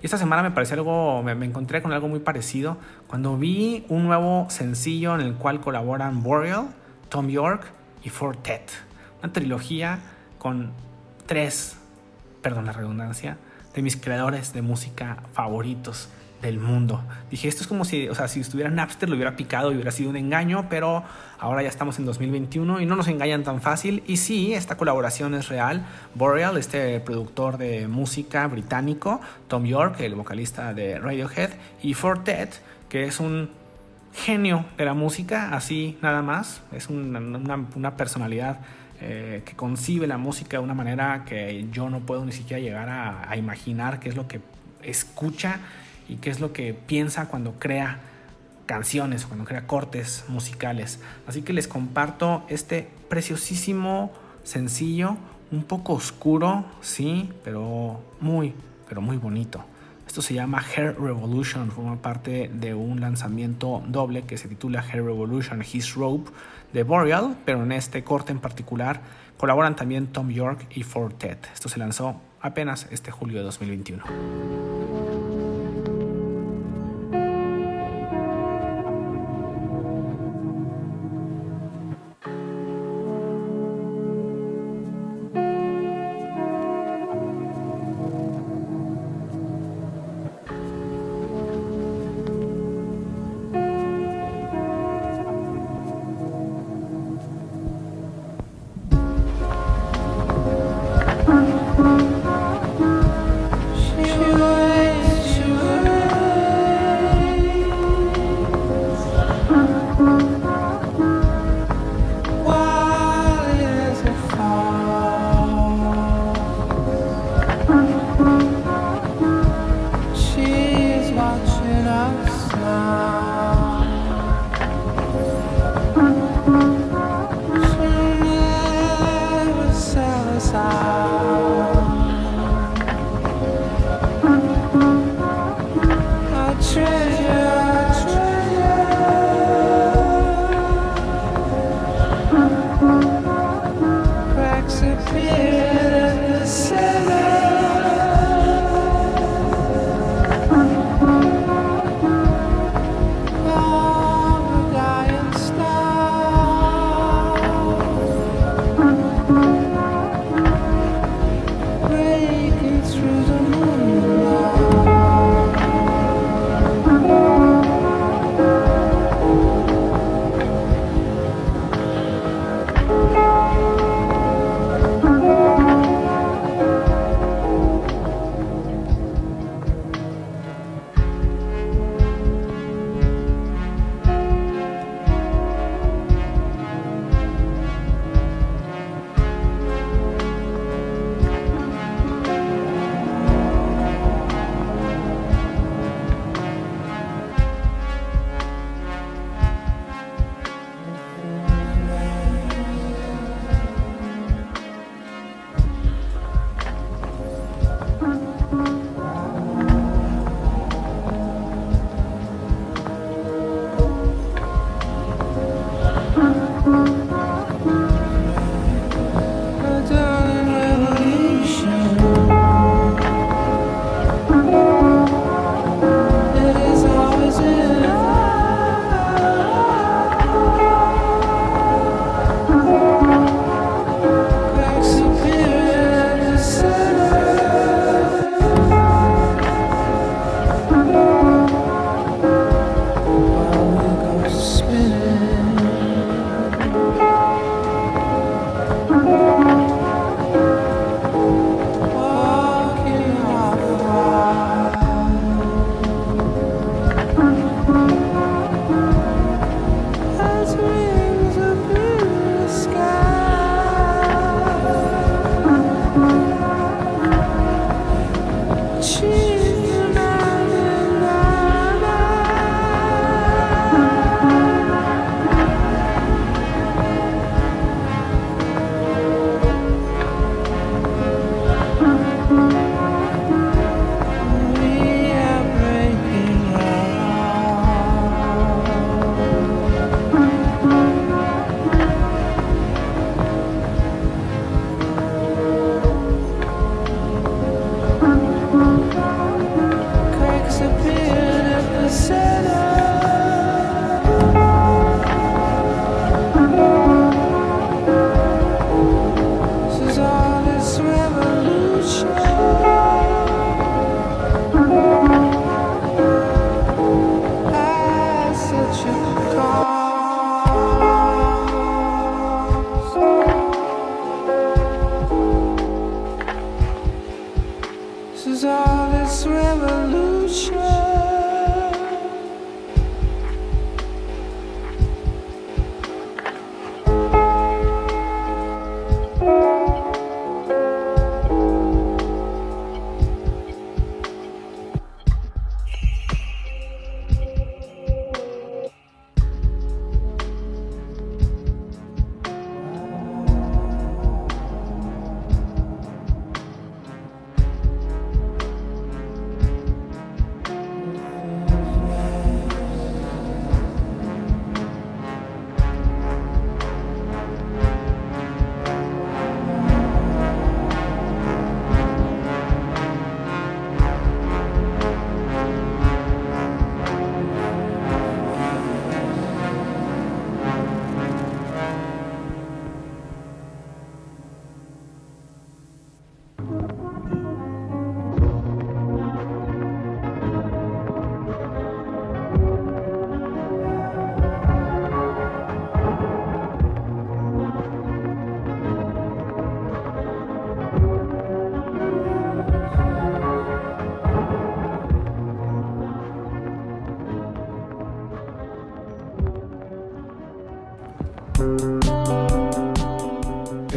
Y 0.03 0.07
esta 0.07 0.19
semana 0.19 0.43
me 0.43 0.51
pareció 0.51 0.75
algo, 0.75 1.23
me, 1.23 1.37
me 1.37 1.47
encontré 1.47 1.83
con 1.83 1.93
algo 1.93 2.09
muy 2.09 2.19
parecido 2.19 2.77
cuando 3.07 3.37
vi 3.39 3.87
un 3.89 4.07
nuevo 4.07 4.49
sencillo 4.51 5.15
en 5.15 5.21
el 5.21 5.35
cual 5.35 5.61
colaboran 5.61 6.25
Boreal, 6.25 6.67
Tom 7.11 7.29
York 7.29 7.63
y 8.03 8.09
Fortet. 8.09 8.73
Una 9.23 9.33
trilogía 9.33 10.01
con 10.41 10.73
tres, 11.27 11.77
perdón 12.43 12.67
la 12.67 12.73
redundancia, 12.73 13.37
de 13.73 13.83
mis 13.83 13.97
creadores 13.97 14.53
de 14.53 14.63
música 14.63 15.19
favoritos 15.33 16.09
del 16.47 16.59
mundo. 16.59 17.03
Dije, 17.31 17.49
esto 17.49 17.63
es 17.63 17.67
como 17.67 17.85
si, 17.85 18.09
o 18.09 18.15
sea, 18.15 18.29
si 18.29 18.41
estuviera 18.41 18.71
Napster 18.71 19.09
lo 19.09 19.15
hubiera 19.17 19.37
picado 19.37 19.73
y 19.73 19.75
hubiera 19.75 19.91
sido 19.91 20.11
un 20.11 20.17
engaño, 20.17 20.67
pero 20.69 21.03
ahora 21.39 21.63
ya 21.63 21.69
estamos 21.69 21.99
en 21.99 22.05
2021 22.05 22.81
y 22.81 22.87
no 22.87 22.97
nos 22.97 23.09
engañan 23.09 23.43
tan 23.43 23.61
fácil. 23.61 24.03
Y 24.07 24.19
sí, 24.19 24.55
esta 24.55 24.77
colaboración 24.77 25.35
es 25.35 25.49
real. 25.49 25.87
Boreal, 26.15 26.57
este 26.57 27.01
productor 27.01 27.59
de 27.59 27.89
música 27.89 28.47
británico, 28.47 29.21
Tom 29.49 29.65
York, 29.65 30.01
el 30.01 30.15
vocalista 30.15 30.75
de 30.75 30.99
Radiohead, 30.99 31.51
y 31.83 31.95
Fortet, 31.95 32.61
que 32.89 33.05
es 33.05 33.21
un 33.21 33.51
genio 34.13 34.65
de 34.77 34.85
la 34.85 34.95
música, 34.95 35.55
así 35.55 35.99
nada 36.03 36.23
más. 36.23 36.63
Es 36.73 36.89
una, 36.89 37.19
una, 37.19 37.97
personalidad 37.97 38.59
eh, 39.01 39.43
que 39.45 39.55
concibe 39.55 40.07
la 40.07 40.19
música 40.19 40.59
de 40.59 40.63
una 40.63 40.75
manera 40.75 41.25
que 41.25 41.67
yo 41.73 41.91
no 41.91 42.01
puedo 42.01 42.25
ni 42.25 42.33
siquiera 42.33 42.63
llegar 42.63 42.89
a, 42.89 43.31
a, 43.31 43.37
imaginar 43.37 43.99
qué 43.99 44.09
es 44.11 44.17
lo 44.17 44.29
que 44.29 44.41
escucha 44.83 45.59
y 46.09 46.17
qué 46.17 46.31
es 46.31 46.41
lo 46.41 46.53
que 46.53 46.75
piensa 46.75 47.29
cuando 47.29 47.55
crea 47.59 48.01
canciones, 48.67 49.27
cuando 49.27 49.45
crea 49.45 49.67
cortes 49.67 50.25
musicales. 50.29 51.01
Así 51.27 51.43
que 51.43 51.53
les 51.53 51.69
comparto 51.69 52.45
este 52.49 52.89
preciosísimo 53.09 54.13
sencillo, 54.43 55.17
un 55.51 55.65
poco 55.65 55.95
oscuro, 55.95 56.65
sí, 56.81 57.31
pero 57.45 58.01
muy, 58.21 58.55
pero 58.89 59.01
muy 59.01 59.17
bonito. 59.17 59.65
Esto 60.07 60.23
se 60.23 60.35
llama 60.35 60.63
Hair 60.63 61.01
Revolution, 61.01 61.71
forma 61.71 61.97
parte 61.97 62.51
de 62.53 62.75
un 62.75 63.01
lanzamiento 63.01 63.83
doble 63.89 64.23
que 64.23 64.37
se 64.37 64.49
titula 64.49 64.81
Hair 64.81 65.05
Revolution 65.05 65.63
His 65.63 65.95
Rope 65.95 66.31
de 66.73 66.83
Boreal, 66.83 67.37
pero 67.45 67.63
en 67.63 67.73
este 67.73 68.05
corte 68.05 68.33
en 68.33 68.39
particular 68.39 69.01
colaboran 69.39 69.77
también 69.77 70.07
Tom 70.09 70.31
York 70.31 70.67
y 70.71 70.83
Fortet. 70.83 71.49
Esto 71.53 71.69
se 71.69 71.79
lanzó 71.79 72.21
apenas 72.41 72.87
este 72.91 73.11
julio 73.11 73.39
de 73.39 73.45
2021. 73.45 74.94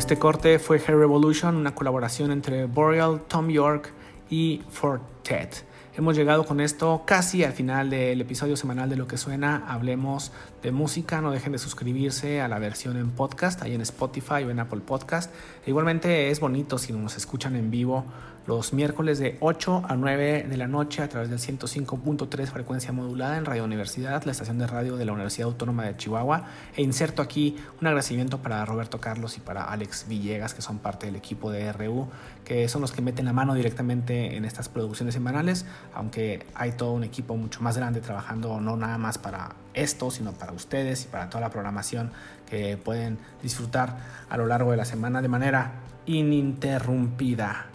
Este 0.08 0.20
corte 0.20 0.58
fue 0.58 0.78
Hair 0.78 1.00
Revolution, 1.00 1.58
una 1.58 1.76
colaboración 1.76 2.32
entre 2.32 2.64
Boreal, 2.64 3.24
Tom 3.28 3.50
York 3.50 3.92
y 4.30 4.62
Fortet. 4.70 5.66
Hemos 5.98 6.16
llegado 6.16 6.46
con 6.46 6.62
esto 6.62 7.04
casi 7.06 7.44
al 7.44 7.52
final 7.52 7.90
del 7.90 8.22
episodio 8.22 8.56
semanal 8.56 8.90
de 8.90 8.96
Lo 8.96 9.06
que 9.06 9.18
suena. 9.18 9.66
Hablemos 9.68 10.32
de 10.64 10.72
música. 10.72 11.20
No 11.20 11.32
dejen 11.32 11.52
de 11.52 11.58
suscribirse 11.58 12.40
a 12.40 12.48
la 12.48 12.58
versión 12.58 12.96
en 12.96 13.12
podcast, 13.12 13.62
ahí 13.64 13.76
en 13.76 13.82
Spotify 13.82 14.46
o 14.46 14.50
en 14.50 14.62
Apple 14.62 14.80
Podcast. 14.80 15.30
Igualmente 15.66 16.30
es 16.30 16.40
bonito 16.40 16.78
si 16.78 16.94
nos 16.94 17.18
escuchan 17.18 17.58
en 17.58 17.70
vivo 17.70 18.06
los 18.48 18.72
miércoles 18.72 19.20
de 19.20 19.36
8 19.42 19.84
a 19.90 19.96
9 19.98 20.46
de 20.50 20.58
la 20.58 20.68
noche 20.68 21.04
a 21.04 21.10
través 21.10 21.30
del 21.30 21.38
105.3 21.38 22.48
frecuencia 22.48 22.94
modulada 22.94 23.38
en 23.38 23.44
Radio 23.44 23.66
Universidad, 23.66 24.24
la 24.24 24.32
estación 24.32 24.58
de 24.58 24.66
radio 24.66 24.96
de 24.96 25.04
la 25.04 25.12
Universidad 25.12 25.50
Autónoma 25.50 25.84
de 25.84 25.98
Chihuahua. 25.98 26.46
E 26.74 26.82
inserto 26.82 27.22
aquí 27.22 27.58
un 27.82 27.88
agradecimiento 27.88 28.38
para 28.38 28.64
Roberto 28.64 29.00
Carlos 29.02 29.36
y 29.36 29.42
para 29.42 29.66
Alex 29.66 30.06
Villegas, 30.08 30.54
que 30.54 30.62
son 30.62 30.80
parte 30.80 31.08
del 31.08 31.18
equipo 31.18 31.52
de 31.52 31.74
RU, 31.74 32.08
que 32.46 32.70
son 32.70 32.82
los 32.82 32.94
que 32.94 33.02
meten 33.02 33.26
la 33.26 33.34
mano 33.34 33.54
directamente 33.54 34.38
en 34.38 34.46
estas 34.46 34.70
producciones 34.70 35.14
semanales, 35.14 35.66
aunque 35.94 36.46
hay 36.56 36.72
todo 36.72 36.94
un 36.94 37.04
equipo 37.04 37.36
mucho 37.36 37.60
más 37.62 37.76
grande 37.76 38.00
trabajando 38.00 38.62
no 38.62 38.78
nada 38.78 38.98
más 38.98 39.18
para 39.18 39.56
esto, 39.74 40.10
sino 40.10 40.32
para 40.32 40.54
ustedes 40.54 41.04
y 41.04 41.08
para 41.10 41.30
toda 41.30 41.42
la 41.42 41.50
programación 41.50 42.12
que 42.50 42.78
pueden 42.78 43.18
disfrutar 43.44 43.98
a 44.30 44.38
lo 44.38 44.48
largo 44.48 44.72
de 44.72 44.78
la 44.78 44.86
semana 44.86 45.22
de 45.22 45.28
manera 45.28 45.74
ininterrumpida. 46.06 47.66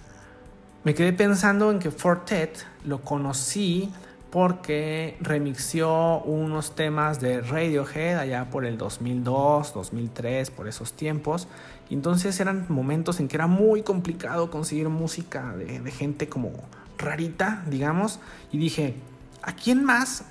Me 0.85 0.95
quedé 0.95 1.13
pensando 1.13 1.71
en 1.71 1.79
que 1.79 1.93
Fortet 1.93 2.67
lo 2.85 3.03
conocí 3.03 3.89
porque 4.31 5.17
remixió 5.21 6.21
unos 6.23 6.75
temas 6.75 7.21
de 7.21 7.41
Radiohead 7.41 8.19
allá 8.19 8.51
por 8.51 8.65
el 8.65 8.79
2002, 8.79 9.75
2003, 9.75 10.51
por 10.51 10.67
esos 10.67 10.95
tiempos. 10.95 11.47
Entonces 11.89 12.41
eran 12.41 12.67
momentos 12.69 13.21
en 13.21 13.29
que 13.29 13.37
era 13.37 13.47
muy 13.47 13.83
complicado 13.83 14.51
conseguir 14.51 14.89
música 14.89 15.55
de, 15.57 15.79
de 15.79 15.91
gente 15.93 16.29
como 16.29 16.51
rarita, 16.99 17.63
digamos. 17.69 18.19
Y 18.51 18.59
dije, 18.59 18.97
¿a 19.43 19.55
quién 19.55 19.85
más 19.85 20.25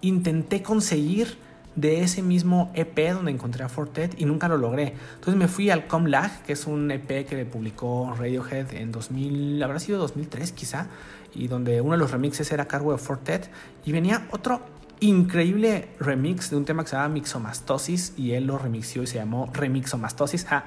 intenté 0.00 0.62
conseguir 0.62 1.38
de 1.80 2.02
ese 2.02 2.22
mismo 2.22 2.72
EP 2.74 3.12
donde 3.12 3.30
encontré 3.30 3.62
a 3.62 3.68
Fortet 3.68 4.20
y 4.20 4.24
nunca 4.24 4.48
lo 4.48 4.58
logré. 4.58 4.94
Entonces 5.14 5.36
me 5.36 5.46
fui 5.46 5.70
al 5.70 5.86
Comlag, 5.86 6.42
que 6.42 6.54
es 6.54 6.66
un 6.66 6.90
EP 6.90 7.24
que 7.24 7.44
publicó 7.44 8.12
Radiohead 8.18 8.74
en 8.74 8.90
2000, 8.90 9.62
habrá 9.62 9.78
sido 9.78 9.98
2003 10.00 10.50
quizá, 10.52 10.88
y 11.34 11.46
donde 11.46 11.80
uno 11.80 11.92
de 11.92 11.98
los 11.98 12.10
remixes 12.10 12.50
era 12.50 12.64
a 12.64 12.68
cargo 12.68 12.90
de 12.90 12.98
Fortet 12.98 13.48
y 13.84 13.92
venía 13.92 14.26
otro 14.32 14.60
increíble 14.98 15.90
remix 16.00 16.50
de 16.50 16.56
un 16.56 16.64
tema 16.64 16.82
que 16.82 16.90
se 16.90 16.96
llama 16.96 17.10
Mixomastosis 17.10 18.14
y 18.16 18.32
él 18.32 18.46
lo 18.46 18.58
remixió 18.58 19.04
y 19.04 19.06
se 19.06 19.18
llamó 19.18 19.48
Remixomastosis. 19.52 20.46
Ja. 20.46 20.64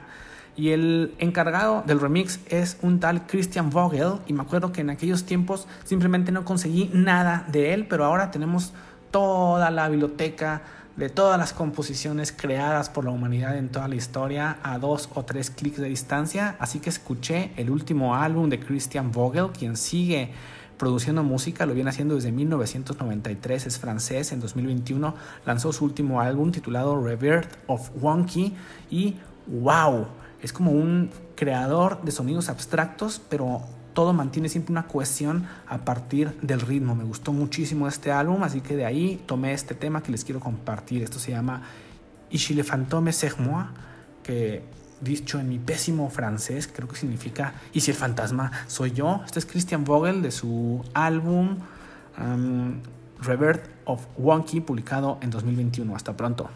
Y 0.56 0.70
el 0.70 1.14
encargado 1.18 1.84
del 1.86 2.00
remix 2.00 2.40
es 2.48 2.78
un 2.82 3.02
tal 3.02 3.28
Christian 3.28 3.70
Vogel 3.70 4.20
y 4.28 4.34
me 4.34 4.44
acuerdo 4.44 4.72
que 4.72 4.82
en 4.82 4.90
aquellos 4.90 5.26
tiempos 5.26 5.68
simplemente 5.84 6.32
no 6.32 6.46
conseguí 6.46 6.90
nada 6.94 7.46
de 7.52 7.74
él, 7.74 7.88
pero 7.88 8.06
ahora 8.06 8.32
tenemos 8.32 8.74
toda 9.12 9.70
la 9.72 9.90
biblioteca 9.90 10.62
de 11.02 11.10
todas 11.10 11.40
las 11.40 11.52
composiciones 11.52 12.32
creadas 12.32 12.92
por 12.92 13.06
la 13.06 13.10
humanidad 13.10 13.58
en 13.58 13.70
toda 13.70 13.88
la 13.88 13.96
historia 13.96 14.60
a 14.62 14.78
dos 14.78 15.10
o 15.16 15.26
tres 15.26 15.50
clics 15.50 15.78
de 15.78 15.90
distancia, 15.90 16.56
así 16.60 16.80
que 16.80 16.92
escuché 16.92 17.54
el 17.58 17.72
último 17.72 18.14
álbum 18.14 18.50
de 18.50 18.60
Christian 18.60 19.12
Vogel, 19.12 19.48
quien 19.48 19.78
sigue 19.78 20.30
produciendo 20.78 21.24
música, 21.24 21.66
lo 21.66 21.74
viene 21.74 21.90
haciendo 21.90 22.14
desde 22.14 22.32
1993, 22.32 23.66
es 23.66 23.80
francés, 23.80 24.32
en 24.32 24.42
2021 24.42 25.16
lanzó 25.44 25.74
su 25.74 25.86
último 25.86 26.22
álbum 26.22 26.52
titulado 26.52 27.04
Revert 27.04 27.52
of 27.66 27.90
Wonky 28.00 28.54
y 28.92 29.16
wow, 29.48 30.06
es 30.44 30.54
como 30.54 30.70
un 30.70 31.10
creador 31.36 32.04
de 32.04 32.12
sonidos 32.12 32.48
abstractos, 32.48 33.20
pero 33.28 33.64
todo 33.94 34.14
mantiene 34.14 34.50
siempre 34.50 34.72
una 34.72 34.88
cohesión 34.88 35.48
a 35.68 35.80
partir 35.80 36.38
del 36.42 36.62
ritmo. 36.62 36.96
Me 36.96 37.04
gustó 37.04 37.34
muchísimo 37.34 37.88
este 37.88 38.12
álbum, 38.12 38.44
así 38.44 38.62
que 38.62 38.76
de 38.76 38.86
ahí 38.86 39.22
tomé 39.26 39.54
este 39.54 39.76
tema 39.76 40.02
que 40.02 40.12
les 40.12 40.24
quiero 40.24 40.40
compartir. 40.40 41.04
Esto 41.04 41.20
se 41.20 41.32
llama 41.32 41.62
Ici 42.30 42.54
le 42.54 42.64
fantôme 42.64 43.12
que 44.24 44.64
dicho 45.02 45.40
en 45.40 45.50
mi 45.50 45.58
pésimo 45.58 46.10
francés, 46.10 46.70
creo 46.74 46.88
que 46.88 46.96
significa 46.96 47.54
¿Y 47.74 47.82
si 47.82 47.92
el 47.92 47.98
fantasma 47.98 48.52
soy 48.68 48.92
yo? 48.92 49.22
Este 49.26 49.40
es 49.40 49.46
Christian 49.46 49.84
Vogel 49.84 50.22
de 50.22 50.32
su 50.32 50.84
álbum 50.94 51.58
um, 52.18 52.76
Revert 53.22 53.66
of 53.86 54.06
Wonky, 54.18 54.62
publicado 54.62 55.18
en 55.22 55.30
2021. 55.30 55.96
Hasta 55.96 56.16
pronto. 56.16 56.50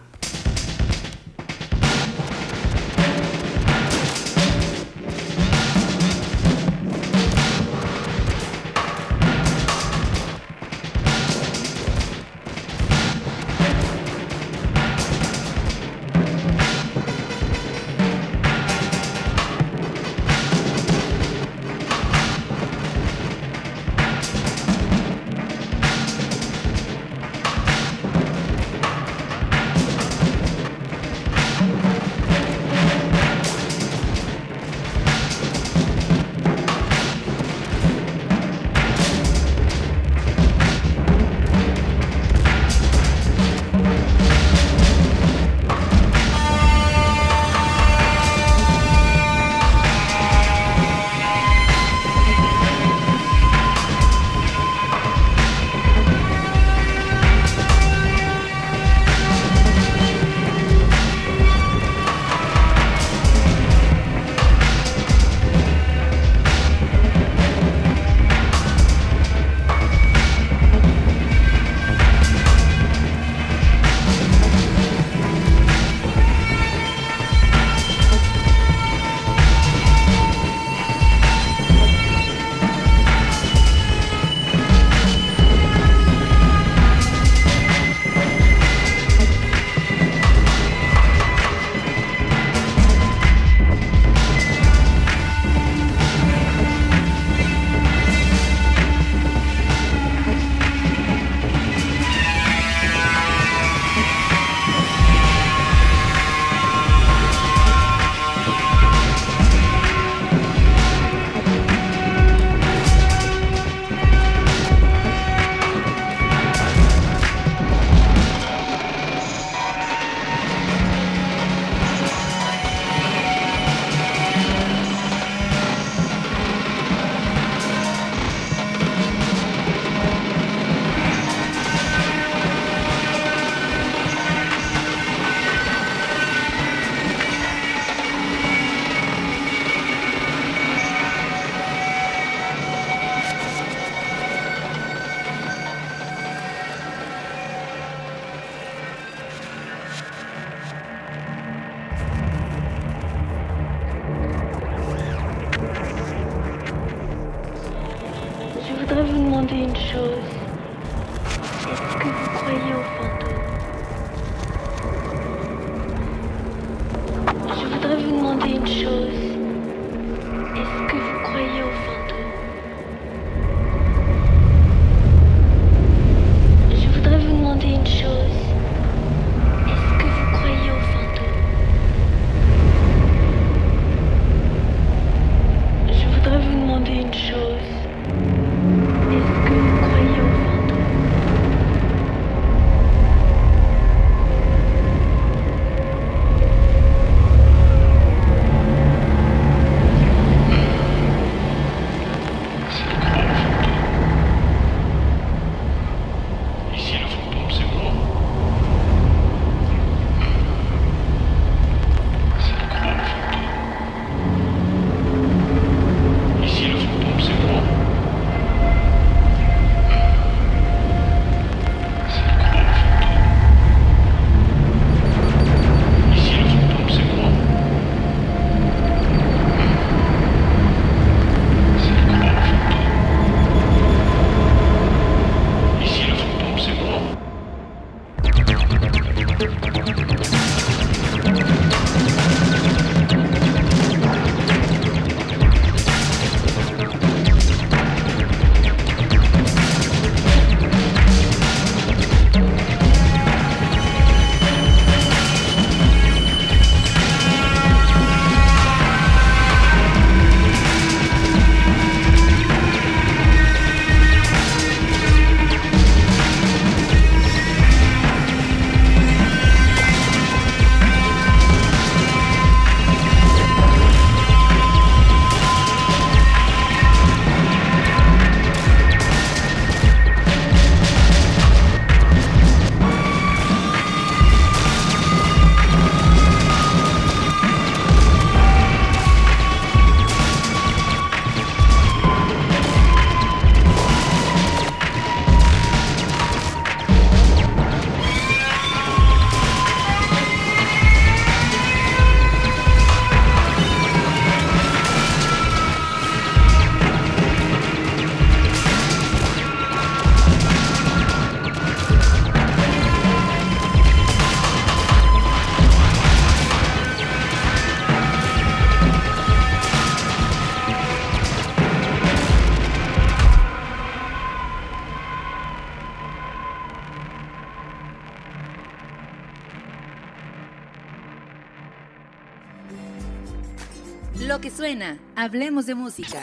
Hablemos 335.25 335.65
de 335.65 335.73
música. 335.73 336.19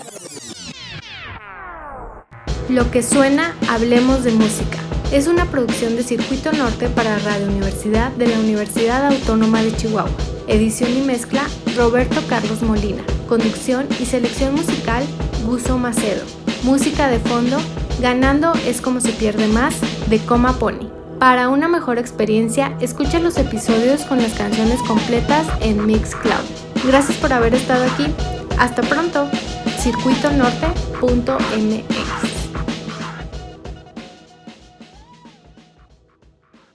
Lo 2.68 2.88
que 2.92 3.03
suena, 3.03 3.53
hablemos 3.68 4.22
de 4.22 4.30
música. 4.30 4.78
Es 5.11 5.26
una 5.26 5.46
producción 5.46 5.96
de 5.96 6.05
Circuito 6.05 6.53
Norte 6.53 6.88
para 6.88 7.18
Radio 7.18 7.48
Universidad 7.48 8.12
de 8.12 8.28
la 8.28 8.38
Universidad 8.38 9.05
Autónoma 9.05 9.61
de 9.61 9.74
Chihuahua. 9.74 10.09
Edición 10.46 10.96
y 10.96 11.00
mezcla, 11.00 11.42
Roberto 11.76 12.22
Carlos 12.28 12.62
Molina. 12.62 13.03
Conducción 13.28 13.88
y 14.00 14.07
selección 14.07 14.55
musical, 14.55 15.05
Guso 15.44 15.78
Macedo. 15.78 16.24
Música 16.62 17.09
de 17.09 17.18
fondo, 17.18 17.59
Ganando 18.00 18.53
es 18.66 18.80
como 18.80 19.00
se 19.00 19.11
pierde 19.11 19.48
más, 19.48 19.74
de 20.09 20.20
Coma 20.20 20.61
Pony. 20.61 20.88
Para 21.18 21.48
una 21.48 21.66
mejor 21.66 21.98
experiencia, 21.98 22.76
escucha 22.80 23.18
los 23.18 23.36
episodios 23.36 24.03
con 24.03 24.22
las 24.22 24.32
canciones 24.34 24.80
completas 24.82 25.48
en 25.61 25.86
Mixcloud. 25.86 26.44
Gracias 26.86 27.18
por 27.18 27.32
haber 27.32 27.55
estado 27.55 27.84
aquí. 27.84 28.07
Hasta 28.62 28.80
pronto. 28.82 29.28
circuitonorte.mx 29.80 31.91